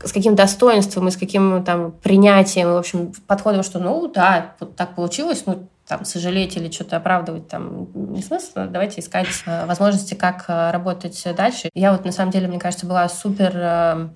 с 0.03 0.13
каким 0.13 0.35
достоинством 0.35 1.09
и 1.09 1.11
с 1.11 1.17
каким 1.17 1.63
там 1.65 1.93
принятием, 1.93 2.73
в 2.73 2.77
общем, 2.77 3.13
подходом, 3.27 3.63
что 3.63 3.79
ну 3.79 4.07
да, 4.09 4.55
вот 4.59 4.77
так 4.77 4.95
получилось, 4.95 5.43
ну 5.47 5.69
там 5.87 6.05
сожалеть 6.05 6.57
или 6.57 6.71
что-то 6.71 6.97
оправдывать 6.97 7.49
там 7.49 7.89
не 7.95 8.23
смысл, 8.23 8.53
давайте 8.69 9.01
искать 9.01 9.27
э, 9.47 9.67
возможности, 9.67 10.15
как 10.15 10.45
э, 10.49 10.71
работать 10.71 11.23
дальше. 11.37 11.69
Я 11.75 11.93
вот 11.93 12.05
на 12.05 12.13
самом 12.13 12.31
деле, 12.31 12.47
мне 12.49 12.59
кажется, 12.59 12.87
была 12.87 13.09
супер 13.09 13.53
э, 13.55 14.09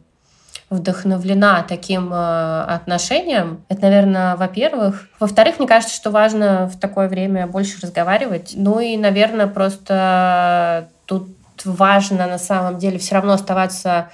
вдохновлена 0.71 1.65
таким 1.69 2.13
э, 2.13 2.63
отношением. 2.63 3.65
Это, 3.69 3.83
наверное, 3.83 4.37
во-первых. 4.37 5.09
Во-вторых, 5.21 5.59
мне 5.59 5.69
кажется, 5.69 5.95
что 5.95 6.11
важно 6.11 6.71
в 6.73 6.79
такое 6.79 7.09
время 7.09 7.47
больше 7.47 7.81
разговаривать. 7.83 8.53
Ну 8.55 8.81
и, 8.81 8.97
наверное, 8.97 9.47
просто 9.47 10.89
тут 11.07 11.29
важно 11.64 12.27
на 12.27 12.38
самом 12.38 12.79
деле 12.79 12.99
все 12.99 13.14
равно 13.14 13.33
оставаться 13.33 14.11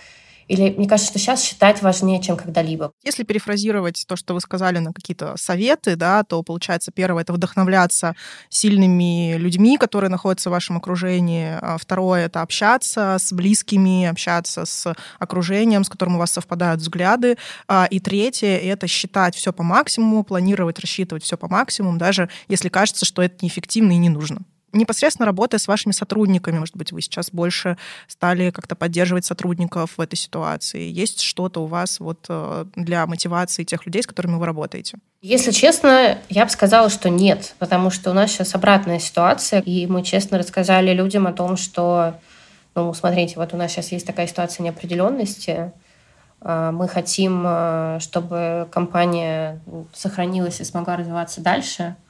или 0.50 0.74
мне 0.76 0.88
кажется, 0.88 1.12
что 1.12 1.20
сейчас 1.20 1.44
считать 1.44 1.80
важнее, 1.80 2.20
чем 2.20 2.36
когда-либо. 2.36 2.90
Если 3.04 3.22
перефразировать 3.22 4.04
то, 4.08 4.16
что 4.16 4.34
вы 4.34 4.40
сказали 4.40 4.78
на 4.78 4.92
какие-то 4.92 5.36
советы, 5.36 5.94
да, 5.94 6.24
то 6.24 6.42
получается 6.42 6.90
первое 6.90 7.22
это 7.22 7.32
вдохновляться 7.32 8.16
сильными 8.48 9.36
людьми, 9.36 9.78
которые 9.78 10.10
находятся 10.10 10.50
в 10.50 10.52
вашем 10.52 10.76
окружении. 10.76 11.56
А 11.60 11.78
второе 11.78 12.26
это 12.26 12.42
общаться 12.42 13.18
с 13.20 13.32
близкими, 13.32 14.06
общаться 14.06 14.64
с 14.64 14.92
окружением, 15.20 15.84
с 15.84 15.88
которым 15.88 16.16
у 16.16 16.18
вас 16.18 16.32
совпадают 16.32 16.80
взгляды. 16.80 17.38
А, 17.68 17.86
и 17.88 18.00
третье 18.00 18.58
это 18.58 18.88
считать 18.88 19.36
все 19.36 19.52
по 19.52 19.62
максимуму, 19.62 20.24
планировать, 20.24 20.80
рассчитывать 20.80 21.22
все 21.22 21.36
по 21.38 21.46
максимуму, 21.46 21.96
даже 21.96 22.28
если 22.48 22.68
кажется, 22.70 23.06
что 23.06 23.22
это 23.22 23.36
неэффективно 23.44 23.92
и 23.92 23.98
не 23.98 24.08
нужно 24.08 24.40
непосредственно 24.72 25.26
работая 25.26 25.58
с 25.58 25.68
вашими 25.68 25.92
сотрудниками, 25.92 26.58
может 26.58 26.76
быть, 26.76 26.92
вы 26.92 27.00
сейчас 27.00 27.30
больше 27.30 27.76
стали 28.06 28.50
как-то 28.50 28.74
поддерживать 28.76 29.24
сотрудников 29.24 29.98
в 29.98 30.00
этой 30.00 30.16
ситуации? 30.16 30.88
Есть 30.90 31.20
что-то 31.20 31.62
у 31.62 31.66
вас 31.66 32.00
вот 32.00 32.26
э, 32.28 32.64
для 32.76 33.06
мотивации 33.06 33.64
тех 33.64 33.86
людей, 33.86 34.02
с 34.02 34.06
которыми 34.06 34.36
вы 34.36 34.46
работаете? 34.46 34.98
Если 35.22 35.50
честно, 35.50 36.18
я 36.28 36.44
бы 36.44 36.50
сказала, 36.50 36.88
что 36.88 37.10
нет, 37.10 37.54
потому 37.58 37.90
что 37.90 38.10
у 38.10 38.14
нас 38.14 38.30
сейчас 38.30 38.54
обратная 38.54 38.98
ситуация, 38.98 39.60
и 39.60 39.86
мы 39.86 40.02
честно 40.02 40.38
рассказали 40.38 40.92
людям 40.92 41.26
о 41.26 41.32
том, 41.32 41.56
что, 41.56 42.18
ну, 42.74 42.94
смотрите, 42.94 43.34
вот 43.36 43.52
у 43.52 43.56
нас 43.56 43.72
сейчас 43.72 43.92
есть 43.92 44.06
такая 44.06 44.26
ситуация 44.26 44.64
неопределенности, 44.64 45.72
э, 46.40 46.70
мы 46.72 46.88
хотим, 46.88 47.44
э, 47.46 47.98
чтобы 48.00 48.68
компания 48.70 49.60
сохранилась 49.92 50.60
и 50.60 50.64
смогла 50.64 50.96
развиваться 50.96 51.40
дальше– 51.40 51.96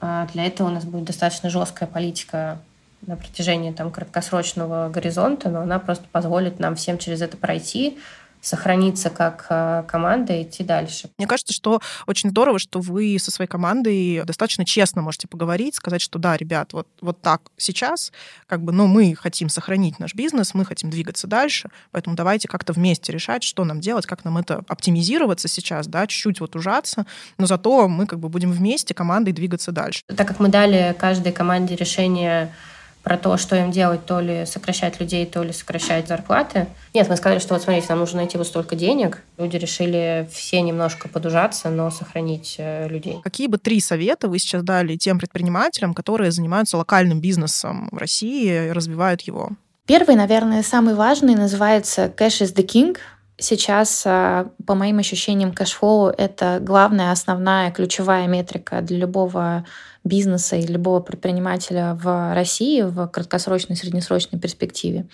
для 0.00 0.46
этого 0.46 0.68
у 0.68 0.70
нас 0.70 0.84
будет 0.84 1.04
достаточно 1.04 1.50
жесткая 1.50 1.88
политика 1.88 2.58
на 3.06 3.16
протяжении 3.16 3.72
там, 3.72 3.90
краткосрочного 3.90 4.88
горизонта, 4.88 5.48
но 5.50 5.60
она 5.60 5.78
просто 5.78 6.04
позволит 6.10 6.58
нам 6.58 6.74
всем 6.74 6.98
через 6.98 7.22
это 7.22 7.36
пройти, 7.36 7.98
сохраниться 8.40 9.10
как 9.10 9.46
э, 9.50 9.84
команда 9.88 10.34
и 10.34 10.42
идти 10.42 10.64
дальше. 10.64 11.10
Мне 11.18 11.26
кажется, 11.26 11.52
что 11.52 11.80
очень 12.06 12.30
здорово, 12.30 12.58
что 12.58 12.80
вы 12.80 13.16
со 13.18 13.30
своей 13.30 13.48
командой 13.48 14.22
достаточно 14.24 14.64
честно 14.64 15.02
можете 15.02 15.28
поговорить, 15.28 15.74
сказать, 15.74 16.00
что 16.00 16.18
да, 16.18 16.36
ребят, 16.36 16.72
вот, 16.72 16.86
вот 17.00 17.20
так 17.20 17.42
сейчас, 17.56 18.12
как 18.46 18.62
бы, 18.62 18.72
ну, 18.72 18.86
мы 18.86 19.14
хотим 19.14 19.48
сохранить 19.48 19.98
наш 19.98 20.14
бизнес, 20.14 20.54
мы 20.54 20.64
хотим 20.64 20.90
двигаться 20.90 21.26
дальше, 21.26 21.70
поэтому 21.90 22.16
давайте 22.16 22.48
как-то 22.48 22.72
вместе 22.72 23.12
решать, 23.12 23.42
что 23.42 23.64
нам 23.64 23.80
делать, 23.80 24.06
как 24.06 24.24
нам 24.24 24.38
это 24.38 24.64
оптимизироваться 24.68 25.48
сейчас, 25.48 25.86
да, 25.86 26.06
чуть-чуть 26.06 26.40
вот 26.40 26.56
ужаться, 26.56 27.06
но 27.38 27.46
зато 27.46 27.88
мы 27.88 28.06
как 28.06 28.18
бы 28.18 28.28
будем 28.28 28.52
вместе 28.52 28.94
командой 28.94 29.32
двигаться 29.32 29.72
дальше. 29.72 30.02
Так 30.14 30.28
как 30.28 30.40
мы 30.40 30.48
дали 30.48 30.94
каждой 30.98 31.32
команде 31.32 31.76
решение 31.76 32.52
про 33.02 33.16
то, 33.16 33.36
что 33.36 33.56
им 33.56 33.70
делать, 33.70 34.04
то 34.06 34.20
ли 34.20 34.44
сокращать 34.46 35.00
людей, 35.00 35.24
то 35.26 35.42
ли 35.42 35.52
сокращать 35.52 36.08
зарплаты. 36.08 36.66
Нет, 36.94 37.08
мы 37.08 37.16
сказали, 37.16 37.38
что 37.38 37.54
вот 37.54 37.62
смотрите, 37.62 37.86
нам 37.90 38.00
нужно 38.00 38.18
найти 38.18 38.36
вот 38.36 38.46
столько 38.46 38.76
денег. 38.76 39.22
Люди 39.38 39.56
решили 39.56 40.28
все 40.32 40.60
немножко 40.60 41.08
подужаться, 41.08 41.70
но 41.70 41.90
сохранить 41.90 42.56
э, 42.58 42.88
людей. 42.88 43.18
Какие 43.22 43.46
бы 43.46 43.58
три 43.58 43.80
совета 43.80 44.28
вы 44.28 44.38
сейчас 44.38 44.62
дали 44.62 44.96
тем 44.96 45.18
предпринимателям, 45.18 45.94
которые 45.94 46.30
занимаются 46.30 46.76
локальным 46.76 47.20
бизнесом 47.20 47.88
в 47.92 47.96
России 47.96 48.68
и 48.68 48.72
развивают 48.72 49.22
его? 49.22 49.50
Первый, 49.86 50.16
наверное, 50.16 50.62
самый 50.62 50.94
важный, 50.94 51.34
называется 51.34 52.12
«Cash 52.14 52.42
is 52.42 52.54
the 52.54 52.66
king». 52.66 52.98
Сейчас, 53.40 54.02
а, 54.04 54.50
по 54.66 54.74
моим 54.74 54.98
ощущениям, 54.98 55.52
cash 55.52 56.08
flow — 56.08 56.18
это 56.18 56.58
главная, 56.60 57.12
основная, 57.12 57.70
ключевая 57.70 58.26
метрика 58.26 58.80
для 58.80 58.98
любого 58.98 59.64
бизнеса 60.02 60.56
и 60.56 60.66
любого 60.66 60.98
предпринимателя 60.98 61.94
в 61.94 62.34
России 62.34 62.82
в 62.82 63.06
краткосрочной 63.06 63.76
среднесрочной 63.76 64.40
перспективе. 64.40 65.06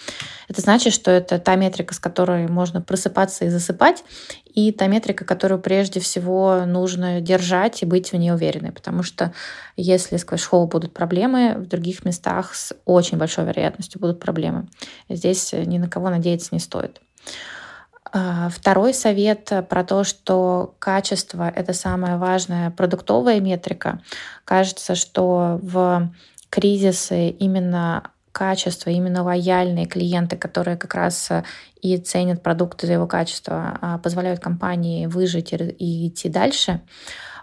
Это 0.48 0.62
значит, 0.62 0.94
что 0.94 1.10
это 1.10 1.38
та 1.38 1.56
метрика, 1.56 1.92
с 1.92 1.98
которой 1.98 2.48
можно 2.48 2.80
просыпаться 2.80 3.44
и 3.44 3.50
засыпать, 3.50 4.04
и 4.46 4.72
та 4.72 4.86
метрика, 4.86 5.26
которую 5.26 5.60
прежде 5.60 6.00
всего 6.00 6.64
нужно 6.64 7.20
держать 7.20 7.82
и 7.82 7.86
быть 7.86 8.12
в 8.12 8.16
ней 8.16 8.32
уверенной, 8.32 8.72
потому 8.72 9.02
что 9.02 9.34
если 9.76 10.16
с 10.16 10.24
cash 10.24 10.45
flow 10.45 10.66
будут 10.66 10.94
проблемы, 10.94 11.56
в 11.58 11.66
других 11.66 12.06
местах 12.06 12.54
с 12.54 12.74
очень 12.86 13.18
большой 13.18 13.44
вероятностью 13.44 14.00
будут 14.00 14.18
проблемы. 14.18 14.66
Здесь 15.10 15.52
ни 15.52 15.76
на 15.76 15.88
кого 15.88 16.08
надеяться 16.08 16.50
не 16.52 16.60
стоит. 16.60 17.02
А, 18.16 18.48
второй 18.48 18.94
совет 18.94 19.50
про 19.68 19.82
то, 19.82 20.04
что 20.04 20.76
качество— 20.78 21.48
это 21.54 21.72
самая 21.72 22.16
важная 22.16 22.70
продуктовая 22.70 23.40
метрика. 23.40 24.00
Кажется, 24.44 24.94
что 24.94 25.58
в 25.60 26.12
кризисы 26.48 27.30
именно 27.30 28.12
качество, 28.30 28.90
именно 28.90 29.24
лояльные 29.24 29.86
клиенты, 29.86 30.36
которые 30.36 30.76
как 30.76 30.94
раз 30.94 31.28
и 31.82 31.96
ценят 31.96 32.40
продукты 32.40 32.86
за 32.86 32.92
его 32.92 33.08
качество, 33.08 33.78
а, 33.80 33.98
позволяют 33.98 34.38
компании 34.38 35.06
выжить 35.06 35.52
и 35.52 36.08
идти 36.08 36.28
дальше. 36.28 36.82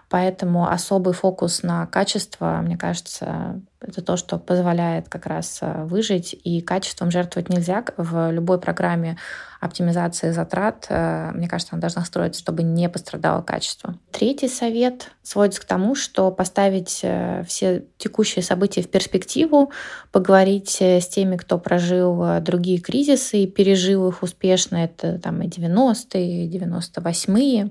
Поэтому 0.08 0.70
особый 0.70 1.12
фокус 1.12 1.62
на 1.62 1.86
качество, 1.86 2.60
мне 2.62 2.78
кажется, 2.78 3.60
это 3.82 4.02
то, 4.02 4.16
что 4.16 4.38
позволяет 4.38 5.08
как 5.08 5.26
раз 5.26 5.58
э, 5.60 5.84
выжить, 5.84 6.34
и 6.44 6.60
качеством 6.60 7.10
жертвовать 7.10 7.48
нельзя. 7.48 7.84
В 7.96 8.30
любой 8.30 8.60
программе 8.60 9.16
оптимизации 9.60 10.30
затрат, 10.30 10.86
э, 10.88 11.30
мне 11.32 11.48
кажется, 11.48 11.74
она 11.74 11.80
должна 11.80 12.04
строиться, 12.04 12.40
чтобы 12.40 12.62
не 12.62 12.88
пострадало 12.88 13.42
качество. 13.42 13.96
Третий 14.10 14.48
совет 14.48 15.10
сводится 15.22 15.60
к 15.60 15.64
тому, 15.64 15.94
что 15.94 16.30
поставить 16.30 17.00
э, 17.02 17.44
все 17.46 17.84
текущие 17.98 18.42
события 18.42 18.82
в 18.82 18.90
перспективу, 18.90 19.72
поговорить 20.10 20.80
с 20.80 21.06
теми, 21.08 21.36
кто 21.36 21.58
прожил 21.58 22.40
другие 22.40 22.78
кризисы 22.78 23.44
и 23.44 23.46
пережил 23.46 24.08
их 24.08 24.22
успешно, 24.22 24.76
это 24.76 25.18
там 25.18 25.42
и 25.42 25.48
90-е, 25.48 26.46
и 26.46 26.58
98-е. 26.58 27.70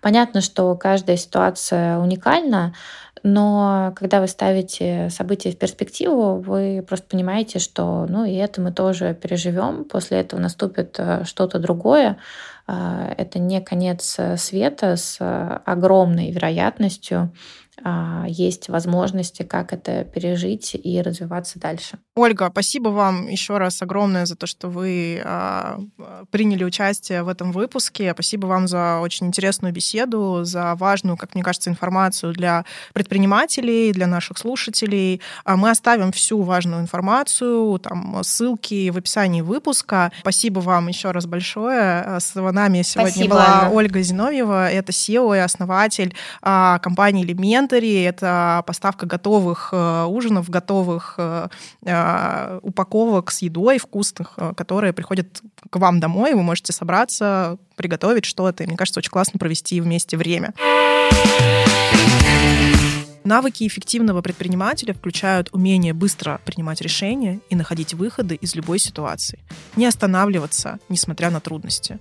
Понятно, 0.00 0.40
что 0.40 0.74
каждая 0.76 1.16
ситуация 1.16 1.98
уникальна, 1.98 2.74
но 3.22 3.92
когда 3.96 4.20
вы 4.20 4.26
ставите 4.26 5.08
события 5.10 5.52
в 5.52 5.58
перспективу, 5.58 6.40
вы 6.40 6.84
просто 6.86 7.06
понимаете, 7.08 7.58
что 7.58 8.06
ну 8.08 8.24
и 8.24 8.34
это 8.34 8.60
мы 8.60 8.72
тоже 8.72 9.14
переживем, 9.14 9.84
после 9.84 10.20
этого 10.20 10.40
наступит 10.40 10.96
э, 10.98 11.24
что-то 11.24 11.58
другое. 11.58 12.18
А, 12.66 13.12
это 13.16 13.38
не 13.38 13.60
конец 13.60 14.16
э, 14.18 14.36
света 14.36 14.96
с 14.96 15.18
э, 15.20 15.60
огромной 15.64 16.30
вероятностью 16.30 17.32
есть 18.28 18.68
возможности, 18.68 19.44
как 19.44 19.72
это 19.72 20.04
пережить 20.04 20.74
и 20.74 21.00
развиваться 21.00 21.58
дальше. 21.58 21.98
Ольга, 22.14 22.48
спасибо 22.50 22.90
вам 22.90 23.28
еще 23.28 23.56
раз 23.56 23.80
огромное 23.80 24.26
за 24.26 24.36
то, 24.36 24.46
что 24.46 24.68
вы 24.68 25.22
а, 25.24 25.80
приняли 26.30 26.64
участие 26.64 27.22
в 27.22 27.28
этом 27.28 27.50
выпуске. 27.50 28.12
Спасибо 28.12 28.44
вам 28.46 28.68
за 28.68 29.00
очень 29.00 29.28
интересную 29.28 29.72
беседу, 29.72 30.40
за 30.44 30.74
важную, 30.74 31.16
как 31.16 31.34
мне 31.34 31.42
кажется, 31.42 31.70
информацию 31.70 32.34
для 32.34 32.66
предпринимателей, 32.92 33.92
для 33.92 34.06
наших 34.06 34.36
слушателей. 34.36 35.22
А 35.44 35.56
мы 35.56 35.70
оставим 35.70 36.12
всю 36.12 36.42
важную 36.42 36.82
информацию, 36.82 37.78
там 37.78 38.22
ссылки 38.22 38.90
в 38.90 38.98
описании 38.98 39.40
выпуска. 39.40 40.12
Спасибо 40.20 40.60
вам 40.60 40.88
еще 40.88 41.12
раз 41.12 41.24
большое. 41.24 42.20
С 42.20 42.34
нами 42.34 42.82
сегодня 42.82 43.10
спасибо, 43.12 43.34
была 43.34 43.62
Анна. 43.62 43.70
Ольга 43.70 44.02
Зиновьева, 44.02 44.70
это 44.70 44.92
SEO 44.92 45.34
и 45.34 45.40
основатель 45.40 46.14
компании 46.42 47.24
Элемент 47.24 47.61
Elementary— 47.62 48.04
это 48.08 48.62
поставка 48.66 49.06
готовых 49.06 49.70
э, 49.72 50.04
ужинов, 50.04 50.50
готовых 50.50 51.14
э, 51.18 51.48
э, 51.84 52.60
упаковок 52.62 53.30
с 53.30 53.42
едой 53.42 53.78
вкусных, 53.78 54.38
которые 54.56 54.92
приходят 54.92 55.40
к 55.70 55.76
вам 55.76 56.00
домой, 56.00 56.34
вы 56.34 56.42
можете 56.42 56.72
собраться, 56.72 57.58
приготовить 57.76 58.24
что-то. 58.24 58.64
И 58.64 58.66
мне 58.66 58.76
кажется, 58.76 59.00
очень 59.00 59.10
классно 59.10 59.38
провести 59.38 59.80
вместе 59.80 60.16
время. 60.16 60.54
Навыки 63.24 63.66
эффективного 63.66 64.20
предпринимателя 64.20 64.92
включают 64.94 65.48
умение 65.52 65.92
быстро 65.92 66.40
принимать 66.44 66.80
решения 66.80 67.40
и 67.50 67.54
находить 67.54 67.94
выходы 67.94 68.34
из 68.34 68.56
любой 68.56 68.80
ситуации, 68.80 69.38
не 69.76 69.86
останавливаться, 69.86 70.80
несмотря 70.88 71.30
на 71.30 71.40
трудности. 71.40 72.00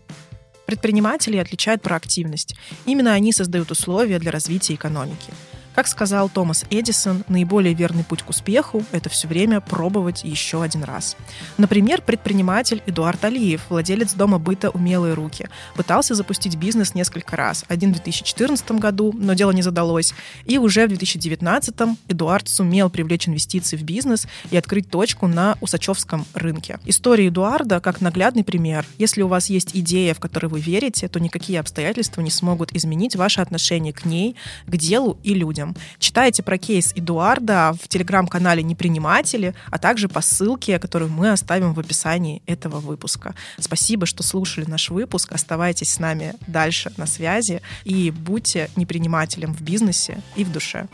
Предприниматели 0.66 1.38
отличает 1.38 1.82
проактивность. 1.82 2.56
Именно 2.86 3.14
они 3.14 3.34
создают 3.34 3.72
условия 3.72 4.20
для 4.20 4.32
развития 4.32 4.76
экономики. 4.76 5.32
Как 5.74 5.88
сказал 5.88 6.28
Томас 6.28 6.66
Эдисон, 6.70 7.24
наиболее 7.30 7.74
верный 7.74 8.04
путь 8.04 8.24
к 8.24 8.30
успеху– 8.30 8.84
это 8.92 9.10
все 9.10 9.30
время 9.30 9.62
пробовать 9.62 10.26
еще 10.26 10.62
один 10.62 10.84
раз. 10.84 11.16
Например, 11.58 12.02
предприниматель 12.02 12.84
Эдуард 12.86 13.24
Алиев, 13.24 13.62
владелец 13.70 14.14
дома 14.14 14.38
быта 14.38 14.70
«Умелые 14.70 15.14
руки», 15.14 15.48
пытался 15.76 16.14
запустить 16.14 16.58
бизнес 16.58 16.94
несколько 16.94 17.38
раз. 17.38 17.64
Один 17.70 17.92
в 17.92 17.94
2014 17.94 18.72
году, 18.72 19.14
но 19.16 19.34
дело 19.34 19.52
не 19.52 19.62
задалось. 19.62 20.14
И 20.46 20.58
уже 20.58 20.86
в 20.86 20.90
2019 20.90 21.74
Эдуард 22.10 22.50
сумел 22.50 22.90
привлечь 22.90 23.30
инвестиции 23.30 23.78
в 23.78 23.84
бизнес 23.84 24.28
и 24.50 24.58
открыть 24.58 24.90
точку 24.90 25.28
на 25.28 25.58
Усачевском 25.62 26.26
рынке. 26.34 26.80
История 26.84 27.30
Эдуарда 27.30 27.80
как 27.80 28.02
наглядный 28.02 28.44
пример. 28.44 28.86
Если 28.98 29.22
у 29.22 29.30
вас 29.30 29.50
есть 29.50 29.72
идея, 29.74 30.14
в 30.16 30.20
которую 30.20 30.52
вы 30.52 30.60
верите, 30.60 31.08
то 31.08 31.22
никакие 31.22 31.62
обстоятельства 31.62 32.20
не 32.20 32.30
смогут 32.30 32.74
изменить 32.74 33.16
ваше 33.16 33.40
отношение 33.40 33.94
к 33.94 34.04
ней, 34.04 34.36
к 34.68 34.76
делу 34.76 35.18
и 35.24 35.34
людям 35.34 35.61
людям. 35.62 35.76
Читайте 36.00 36.44
про 36.44 36.58
кейс 36.58 36.94
Эдуарда 36.96 37.74
в 37.82 37.88
телеграм-канале 37.88 38.64
«Неприниматели», 38.64 39.54
а 39.70 39.78
также 39.78 40.08
по 40.08 40.22
ссылке, 40.22 40.80
которую 40.80 41.12
мы 41.12 41.32
оставим 41.32 41.74
в 41.74 41.80
описании 41.80 42.42
этого 42.46 42.80
выпуска. 42.80 43.36
Спасибо, 43.60 44.06
что 44.06 44.24
слушали 44.24 44.66
наш 44.66 44.90
выпуск. 44.90 45.32
Оставайтесь 45.32 45.94
с 45.94 46.00
нами 46.00 46.34
дальше 46.48 46.92
на 46.98 47.06
связи 47.06 47.62
и 47.84 48.12
будьте 48.12 48.70
непринимателем 48.76 49.54
в 49.54 49.62
бизнесе 49.62 50.22
и 50.36 50.44
в 50.44 50.52
душе. 50.52 50.88